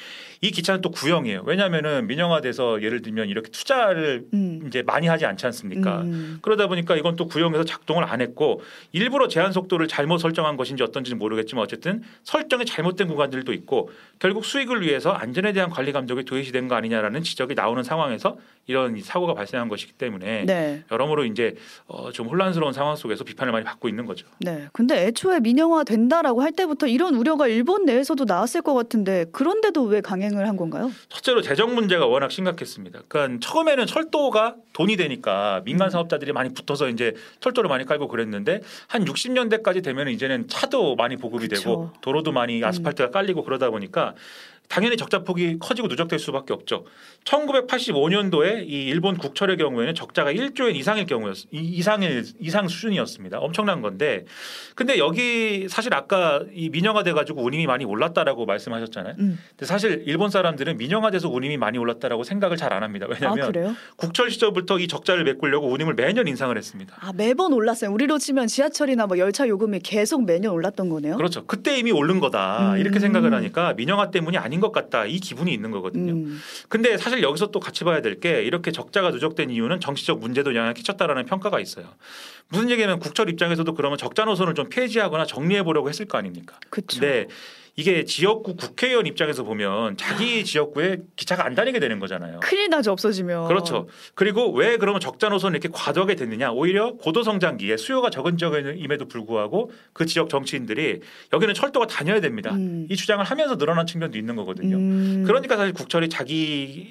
이 0.42 0.52
기차는 0.52 0.82
또 0.82 0.92
구형이에요. 0.92 1.44
왜냐하면은 1.46 2.08
민영화돼서 2.08 2.82
예를 2.82 3.02
들면 3.02 3.30
이렇게 3.30 3.50
투자를 3.50 4.26
음. 4.34 4.64
이제 4.68 4.84
많이 4.84 5.08
하지 5.08 5.26
않지 5.26 5.46
않습니까? 5.46 6.02
음. 6.02 6.40
그러다 6.42 6.68
보니까 6.68 6.96
이건 6.96 7.16
또 7.16 7.28
구형에서 7.28 7.64
작동을 7.74 8.04
안 8.04 8.22
했고 8.22 8.62
일부러 8.92 9.28
제한 9.28 9.52
속도를 9.52 9.88
잘못 9.88 10.20
설정한 10.20 10.58
것인지 10.58 10.84
어떤지는 10.84 11.18
모르겠지만 11.18 11.64
어쨌든 11.64 12.04
설정이 12.24 12.66
잘못된 12.66 13.08
구간들도 13.08 13.52
있고 13.54 13.90
결국 14.20 14.46
수익을 14.46 14.82
위해서 14.82 15.12
안전에 15.12 15.54
대한 15.54 15.70
관리 15.70 15.92
감독이 15.92 16.24
도외시된 16.24 16.68
거 16.68 16.76
아니냐라는 16.76 17.24
지적이 17.24 17.56
나오는 17.56 17.82
상황에서 17.84 18.38
이런 18.68 18.96
이 18.96 19.02
사고가 19.02 19.34
발생한 19.34 19.68
것이기 19.68 19.94
때문에 19.94 20.46
네. 20.46 20.84
여러모로 20.90 21.26
이제 21.26 21.56
어, 21.88 22.12
좀 22.12 22.28
혼란스러운 22.28 22.72
상황 22.72 22.96
속에서 22.96 23.24
비판을 23.24 23.52
많이 23.52 23.66
받고 23.66 23.90
있는 23.90 24.06
거죠. 24.06 24.26
네. 24.40 24.68
근데 24.72 25.08
애초에 25.08 25.40
민영화 25.42 25.84
된다라고 25.84 26.42
할 26.42 26.54
때부터 26.54 26.88
이런 26.88 27.16
우려가 27.16 27.48
일본 27.48 27.84
내에서도 27.86 28.24
나왔을 28.24 28.62
것 28.62 28.74
같은데 28.74 29.26
그런데도 29.34 29.84
왜 29.84 30.00
강행을 30.00 30.48
한 30.48 30.56
건가요? 30.56 30.92
첫째로 31.10 31.42
재정 31.42 31.76
문제가 31.76 32.06
워낙 32.06 32.32
심각했습니다. 32.32 33.02
그러니까 33.08 33.46
처음에는 33.46 33.86
철도가 33.86 34.56
돈이 34.72 34.96
되니까 34.96 35.62
민간 35.66 35.88
음. 35.88 35.90
사업자들이 35.90 36.32
많이 36.32 36.54
붙어서 36.54 36.88
이제 36.90 37.14
철도 37.42 37.63
를 37.64 37.70
많이 37.70 37.86
깔고 37.86 38.08
그랬는데 38.10 38.62
한 38.88 39.06
60년대까지 39.06 39.84
되면 39.84 40.10
이제는 40.10 40.48
차도 40.48 40.96
많이 40.96 41.16
보급이 41.16 41.48
그쵸. 41.48 41.62
되고 41.62 41.92
도로도 42.02 42.32
많이 42.32 42.62
음. 42.62 42.68
아스팔트가 42.68 43.10
깔리고 43.10 43.44
그러다 43.44 43.70
보니까 43.70 44.14
당연히 44.74 44.98
적자 44.98 45.20
폭이 45.20 45.60
커지고 45.60 45.88
누적될 45.88 46.18
수밖에 46.18 46.52
없죠. 46.52 46.84
1985년도에 47.26 48.68
이 48.68 48.86
일본 48.86 49.18
국철의 49.18 49.58
경우에는 49.58 49.94
적자가 49.94 50.34
1조엔 50.34 50.76
이상일 50.76 51.06
경우였 51.06 51.38
이- 51.52 51.60
이상일 51.60 52.26
이상 52.40 52.68
수준이었습니다. 52.68 53.38
엄청난 53.38 53.82
건데 53.84 54.26
근데 54.74 54.98
여기 54.98 55.68
사실 55.70 55.94
아까 55.94 56.42
이 56.56 56.70
민영화돼 56.70 57.14
가지고 57.14 57.44
운임이 57.44 57.68
많이 57.68 57.86
올랐다라고 57.86 58.48
말씀하셨잖아요. 58.48 59.16
음. 59.20 59.38
근데 59.50 59.66
사실 59.68 60.04
일본 60.08 60.32
사람들은 60.32 60.78
민영화돼서 60.78 61.30
운임이 61.30 61.58
많이 61.58 61.78
올랐다라고 61.78 62.24
생각을 62.24 62.58
잘 62.58 62.74
안 62.74 62.82
합니다. 62.82 63.06
아 63.08 63.14
왜냐하면 63.14 63.52
그래요? 63.52 63.76
국철 63.98 64.32
시절부터 64.32 64.80
이 64.80 64.88
적자를 64.88 65.24
메꾸려고 65.26 65.68
운임을 65.72 65.94
매년 65.94 66.28
인상을 66.28 66.58
했습니다. 66.58 66.96
아 67.00 67.14
매번 67.14 67.54
올랐어요. 67.54 67.92
우리로 67.92 68.18
치면 68.18 68.48
지하철이나 68.48 69.06
뭐 69.06 69.20
열차 69.20 69.48
요금이 69.48 69.82
계속 69.82 70.26
매년 70.26 70.54
올랐던 70.54 70.90
거네요. 70.90 71.16
그렇죠. 71.18 71.46
그때 71.46 71.78
이미 71.78 71.92
오른 71.92 72.20
거다 72.20 72.74
음. 72.74 72.78
이렇게 72.80 72.98
생각을 73.00 73.32
하니까 73.36 73.74
민영화 73.76 74.10
때문이 74.10 74.38
아닌 74.40 74.60
것 74.64 74.72
같다 74.72 75.06
이 75.06 75.20
기분이 75.20 75.54
있는 75.54 75.72
거거든요. 75.72 76.14
음. 76.14 76.40
근데 76.70 76.98
사실 76.98 77.22
여기서 77.22 77.52
또 77.52 77.60
같이 77.60 77.84
봐야 77.84 78.02
될 78.02 78.14
게 78.24 78.42
이렇게 78.44 78.72
적자가 78.72 79.10
누적된 79.10 79.50
이유는 79.50 79.82
정치적 79.82 80.20
문제도 80.20 80.50
영향을 80.56 80.74
끼쳤다라는 80.76 81.26
평가가 81.26 81.60
있어요. 81.60 81.86
무슨 82.48 82.70
얘기냐면 82.70 83.00
국철 83.00 83.30
입장에서도 83.30 83.74
그러면 83.74 83.98
적자 83.98 84.24
노선을 84.24 84.54
좀 84.54 84.70
폐지하거나 84.70 85.26
정리해 85.26 85.64
보려고 85.64 85.90
했을 85.90 86.06
거 86.06 86.18
아닙니까? 86.18 86.58
그렇죠. 86.70 87.00
근데 87.02 87.28
이게 87.76 88.06
지역구 88.06 88.56
국회의원 88.56 89.08
입장에서 89.08 89.44
보면 89.44 89.98
자기 89.98 90.46
지역구에 90.46 90.98
기차가 91.16 91.44
안 91.46 91.56
다니게 91.56 91.80
되는 91.80 92.00
거잖아요. 92.00 92.40
큰일 92.40 92.70
나죠 92.70 92.92
없어지면. 92.92 93.48
그렇죠. 93.48 93.88
그리고 94.14 94.52
왜 94.52 94.78
그러면 94.78 95.02
적자 95.02 95.30
노선을 95.30 95.60
이렇게 95.60 95.70
과도하게 95.74 96.16
됐느냐? 96.16 96.52
오히려 96.52 96.94
고도 96.94 97.24
성장기에 97.24 97.78
수요가 97.78 98.12
적은 98.12 98.38
지역임에도 98.38 99.08
불구하고 99.08 99.72
그 99.92 100.06
지역 100.06 100.30
정치인들이 100.30 101.02
여기는 101.34 101.54
철도가 101.56 101.88
다녀야 101.88 102.22
됩니다. 102.22 102.54
음. 102.54 102.86
이 102.92 102.96
주장을 102.96 103.24
하면서 103.26 103.58
늘어난 103.58 103.88
측면도 103.88 104.20
있는 104.20 104.36
거거든요. 104.36 104.76
음. 104.76 105.24
그러니까 105.26 105.58
사실 105.58 105.74
국철이 105.74 106.10
자기 106.10 106.36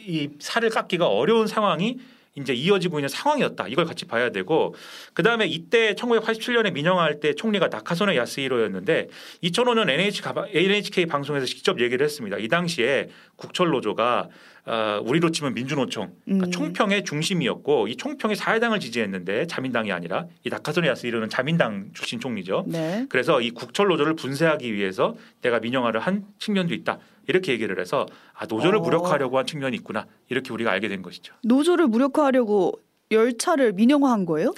이 0.07 0.31
살을 0.41 0.71
깎기가 0.71 1.07
어려운 1.07 1.47
상황이 1.47 1.99
이제 2.35 2.55
이어지고 2.55 2.99
있는 2.99 3.09
상황이었다. 3.09 3.69
이걸 3.69 3.85
같이 3.85 4.07
봐야 4.07 4.31
되고 4.31 4.75
그 5.13 5.23
다음에 5.23 5.47
이때 5.47 5.95
1987년에 5.95 6.73
민영화할 6.73 7.21
때 7.21 7.35
총리가 7.35 7.69
나카소네 7.69 8.17
야스히로였는데 8.17 9.09
2005년 9.45 9.91
NH 9.91 10.23
가- 10.23 10.47
NHK 10.51 11.07
방송에서 11.07 11.45
직접 11.45 11.81
얘기를 11.81 12.03
했습니다. 12.05 12.39
이 12.39 12.49
당시에 12.49 13.09
국철 13.37 13.69
노조가 13.71 14.29
어, 14.65 15.01
우리로 15.05 15.31
치면 15.33 15.55
민주노총 15.55 16.13
그러니까 16.25 16.47
음. 16.47 16.51
총평의 16.53 17.03
중심이었고 17.05 17.89
이 17.89 17.97
총평이 17.97 18.37
사회당을 18.37 18.79
지지했는데 18.79 19.49
자민당이 19.49 19.91
아니라 19.91 20.27
이 20.45 20.49
나카소네 20.51 20.87
야스히로는 20.89 21.29
자민당 21.29 21.91
출신 21.95 22.21
총리죠. 22.21 22.65
네. 22.69 23.05
그래서 23.09 23.41
이 23.41 23.51
국철 23.51 23.89
노조를 23.89 24.15
분쇄하기 24.15 24.73
위해서 24.73 25.17
내가 25.43 25.59
민영화를 25.59 25.99
한 26.01 26.25
측면도 26.39 26.75
있다. 26.75 26.99
이렇게 27.29 27.53
얘기를 27.53 27.79
해서 27.81 28.07
아 28.35 28.47
노조를 28.47 28.79
어. 28.79 28.83
무력화하려고 28.83 29.39
한 29.39 29.47
측면이 29.47 29.77
있구나. 29.77 30.07
이렇게 30.29 30.53
우리가 30.53 30.71
알게 30.71 30.89
된 30.89 31.03
것이죠. 31.03 31.35
노조를 31.45 31.87
무력화하려고 31.89 32.81
열차를 33.11 33.73
민영화한 33.75 34.25
거예요? 34.25 34.55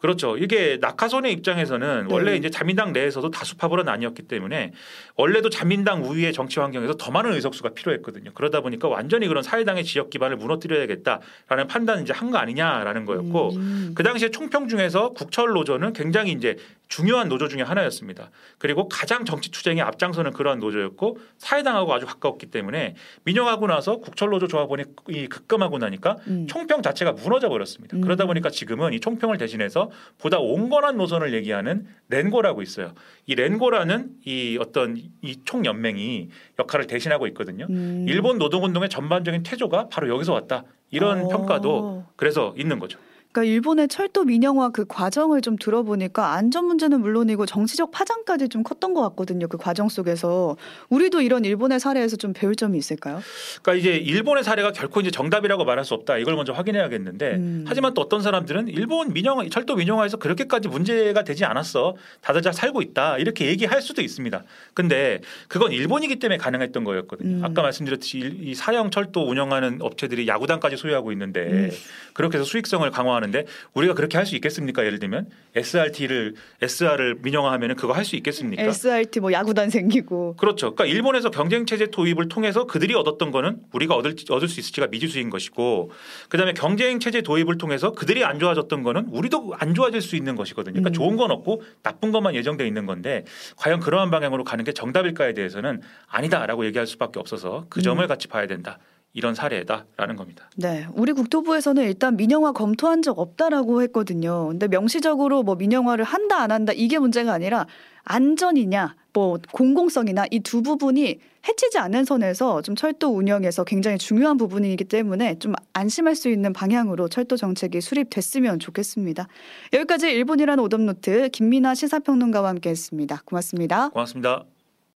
그렇죠. 0.00 0.36
이게 0.36 0.76
낙하손의 0.82 1.32
입장에서는 1.32 2.08
네. 2.08 2.14
원래 2.14 2.36
이제 2.36 2.50
자민당 2.50 2.92
내에서도 2.92 3.30
다수파벌은 3.30 3.88
아니었기 3.88 4.24
때문에 4.24 4.72
원래도 5.16 5.48
자민당 5.48 6.04
우위의 6.04 6.34
정치 6.34 6.60
환경에서 6.60 6.98
더 6.98 7.10
많은 7.10 7.32
의석수가 7.32 7.70
필요했거든요. 7.70 8.32
그러다 8.34 8.60
보니까 8.60 8.88
완전히 8.88 9.26
그런 9.26 9.42
사회당의 9.42 9.84
지역 9.84 10.10
기반을 10.10 10.36
무너뜨려야겠다라는 10.36 11.66
판단을 11.68 12.02
이제 12.02 12.12
한 12.12 12.30
거 12.30 12.36
아니냐라는 12.38 13.06
거였고 13.06 13.50
음. 13.54 13.92
그 13.94 14.02
당시에 14.02 14.30
총평 14.30 14.68
중에서 14.68 15.10
국철 15.10 15.52
노조는 15.52 15.94
굉장히 15.94 16.32
이제 16.32 16.56
중요한 16.88 17.28
노조 17.28 17.48
중에 17.48 17.62
하나였습니다. 17.62 18.30
그리고 18.58 18.88
가장 18.88 19.24
정치 19.24 19.50
투쟁에 19.50 19.80
앞장서는 19.80 20.32
그러한 20.32 20.58
노조였고 20.60 21.18
사회당하고 21.38 21.92
아주 21.92 22.06
가까웠기 22.06 22.46
때문에 22.46 22.94
민영하고 23.24 23.66
나서 23.66 23.98
국철 23.98 24.30
노조 24.30 24.46
조합원이 24.46 24.84
이 25.08 25.26
급감하고 25.26 25.78
나니까 25.78 26.16
음. 26.26 26.46
총평 26.46 26.82
자체가 26.82 27.12
무너져 27.12 27.48
버렸습니다. 27.48 27.96
음. 27.96 28.00
그러다 28.00 28.26
보니까 28.26 28.50
지금은 28.50 28.92
이 28.92 29.00
총평을 29.00 29.38
대신해서 29.38 29.90
보다 30.18 30.38
온건한 30.38 30.96
노선을 30.96 31.32
얘기하는 31.34 31.86
렌고라고 32.08 32.62
있어요. 32.62 32.92
이 33.26 33.34
렌고라는 33.34 34.10
이 34.26 34.58
어떤 34.60 34.96
이 35.22 35.36
총연맹이 35.44 36.28
역할을 36.58 36.86
대신하고 36.86 37.26
있거든요. 37.28 37.66
음. 37.70 38.06
일본 38.08 38.38
노동운동의 38.38 38.88
전반적인 38.88 39.42
태조가 39.42 39.88
바로 39.88 40.08
여기서 40.08 40.32
왔다. 40.32 40.64
이런 40.90 41.24
어. 41.24 41.28
평가도 41.28 42.04
그래서 42.16 42.54
있는 42.56 42.78
거죠. 42.78 42.98
그러니까 43.34 43.52
일본의 43.52 43.88
철도 43.88 44.22
민영화 44.22 44.68
그 44.70 44.84
과정을 44.86 45.40
좀 45.40 45.56
들어보니까 45.56 46.34
안전 46.34 46.66
문제는 46.66 47.00
물론이고 47.00 47.46
정치적 47.46 47.90
파장까지 47.90 48.48
좀 48.48 48.62
컸던 48.62 48.94
것 48.94 49.02
같거든요. 49.08 49.48
그 49.48 49.56
과정 49.56 49.88
속에서 49.88 50.56
우리도 50.88 51.20
이런 51.20 51.44
일본의 51.44 51.80
사례에서 51.80 52.14
좀 52.16 52.32
배울 52.32 52.54
점이 52.54 52.78
있을까요? 52.78 53.20
그러니까 53.60 53.74
이제 53.80 53.96
일본의 53.96 54.44
사례가 54.44 54.70
결코 54.70 55.00
이제 55.00 55.10
정답이라고 55.10 55.64
말할 55.64 55.84
수 55.84 55.94
없다. 55.94 56.18
이걸 56.18 56.36
먼저 56.36 56.52
확인해야겠는데 56.52 57.34
음. 57.34 57.64
하지만 57.66 57.92
또 57.94 58.02
어떤 58.02 58.22
사람들은 58.22 58.68
일본 58.68 59.12
민영화 59.12 59.44
철도 59.50 59.74
민영화에서 59.74 60.18
그렇게까지 60.18 60.68
문제가 60.68 61.24
되지 61.24 61.44
않았어. 61.44 61.96
다들 62.20 62.40
잘 62.40 62.54
살고 62.54 62.82
있다. 62.82 63.18
이렇게 63.18 63.46
얘기할 63.46 63.82
수도 63.82 64.00
있습니다. 64.00 64.44
근데 64.74 65.20
그건 65.48 65.72
일본이기 65.72 66.20
때문에 66.20 66.38
가능했던 66.38 66.84
거였거든요. 66.84 67.38
음. 67.38 67.44
아까 67.44 67.62
말씀드렸듯이 67.62 68.18
일- 68.18 68.46
이 68.48 68.54
사형 68.54 68.92
철도 68.92 69.28
운영하는 69.28 69.78
업체들이 69.80 70.28
야구단까지 70.28 70.76
소유하고 70.76 71.10
있는데 71.10 71.40
음. 71.40 71.70
그렇게 72.12 72.38
해서 72.38 72.44
수익성을 72.44 72.88
강화 72.92 73.23
하는데 73.24 73.46
우리가 73.74 73.94
그렇게 73.94 74.16
할 74.16 74.24
수 74.24 74.34
있겠습니까? 74.36 74.86
예를 74.86 74.98
들면 74.98 75.28
SRT를 75.54 76.34
SR을 76.62 77.16
민영화하면 77.22 77.76
그거 77.76 77.92
할 77.92 78.04
수 78.04 78.16
있겠습니까? 78.16 78.62
SRT 78.62 79.20
뭐 79.20 79.32
야구단 79.32 79.68
생기고 79.70 80.36
그렇죠. 80.36 80.74
그러니까 80.74 80.94
일본에서 80.94 81.30
경쟁 81.30 81.66
체제 81.66 81.86
도입을 81.86 82.28
통해서 82.28 82.66
그들이 82.66 82.94
얻었던 82.94 83.30
거는 83.30 83.58
우리가 83.72 83.94
얻을 83.94 84.14
얻을 84.30 84.48
수 84.48 84.60
있을지가 84.60 84.86
미지수인 84.88 85.30
것이고, 85.30 85.90
그다음에 86.28 86.52
경쟁 86.52 87.00
체제 87.00 87.22
도입을 87.22 87.58
통해서 87.58 87.92
그들이 87.92 88.24
안 88.24 88.38
좋아졌던 88.38 88.82
거는 88.82 89.08
우리도 89.10 89.54
안 89.58 89.74
좋아질 89.74 90.00
수 90.00 90.16
있는 90.16 90.36
것이거든요. 90.36 90.74
그러니까 90.74 90.90
음. 90.90 90.92
좋은 90.92 91.16
건 91.16 91.30
없고 91.30 91.62
나쁜 91.82 92.12
것만 92.12 92.34
예정돼 92.34 92.66
있는 92.66 92.86
건데 92.86 93.24
과연 93.56 93.80
그러한 93.80 94.10
방향으로 94.10 94.44
가는 94.44 94.64
게 94.64 94.72
정답일까에 94.72 95.34
대해서는 95.34 95.80
아니다라고 96.08 96.64
얘기할 96.66 96.86
수밖에 96.86 97.18
없어서 97.20 97.66
그 97.68 97.82
점을 97.82 98.02
음. 98.02 98.08
같이 98.08 98.28
봐야 98.28 98.46
된다. 98.46 98.78
이런 99.14 99.34
사례다라는 99.34 100.16
겁니다. 100.16 100.50
네, 100.56 100.86
우리 100.92 101.12
국토부에서는 101.12 101.84
일단 101.84 102.16
민영화 102.16 102.52
검토한 102.52 103.00
적 103.00 103.18
없다라고 103.18 103.80
했거든요. 103.82 104.48
근데 104.48 104.68
명시적으로 104.68 105.42
뭐 105.44 105.54
민영화를 105.54 106.04
한다 106.04 106.40
안 106.40 106.50
한다 106.50 106.72
이게 106.74 106.98
문제가 106.98 107.32
아니라 107.32 107.66
안전이냐, 108.02 108.96
뭐 109.14 109.38
공공성이나 109.52 110.26
이 110.30 110.40
두 110.40 110.62
부분이 110.62 111.20
해치지 111.46 111.78
않는 111.78 112.04
선에서 112.04 112.62
좀 112.62 112.74
철도 112.74 113.08
운영에서 113.16 113.64
굉장히 113.64 113.98
중요한 113.98 114.36
부분이기 114.36 114.84
때문에 114.84 115.38
좀 115.38 115.54
안심할 115.72 116.16
수 116.16 116.28
있는 116.28 116.52
방향으로 116.52 117.08
철도 117.08 117.36
정책이 117.36 117.80
수립됐으면 117.80 118.58
좋겠습니다. 118.58 119.28
여기까지 119.72 120.10
일본이라는 120.10 120.62
오답노트 120.64 121.28
김민아 121.30 121.74
시사평론가와 121.74 122.48
함께했습니다. 122.48 123.22
고맙습니다. 123.24 123.88
고맙습니다. 123.90 124.53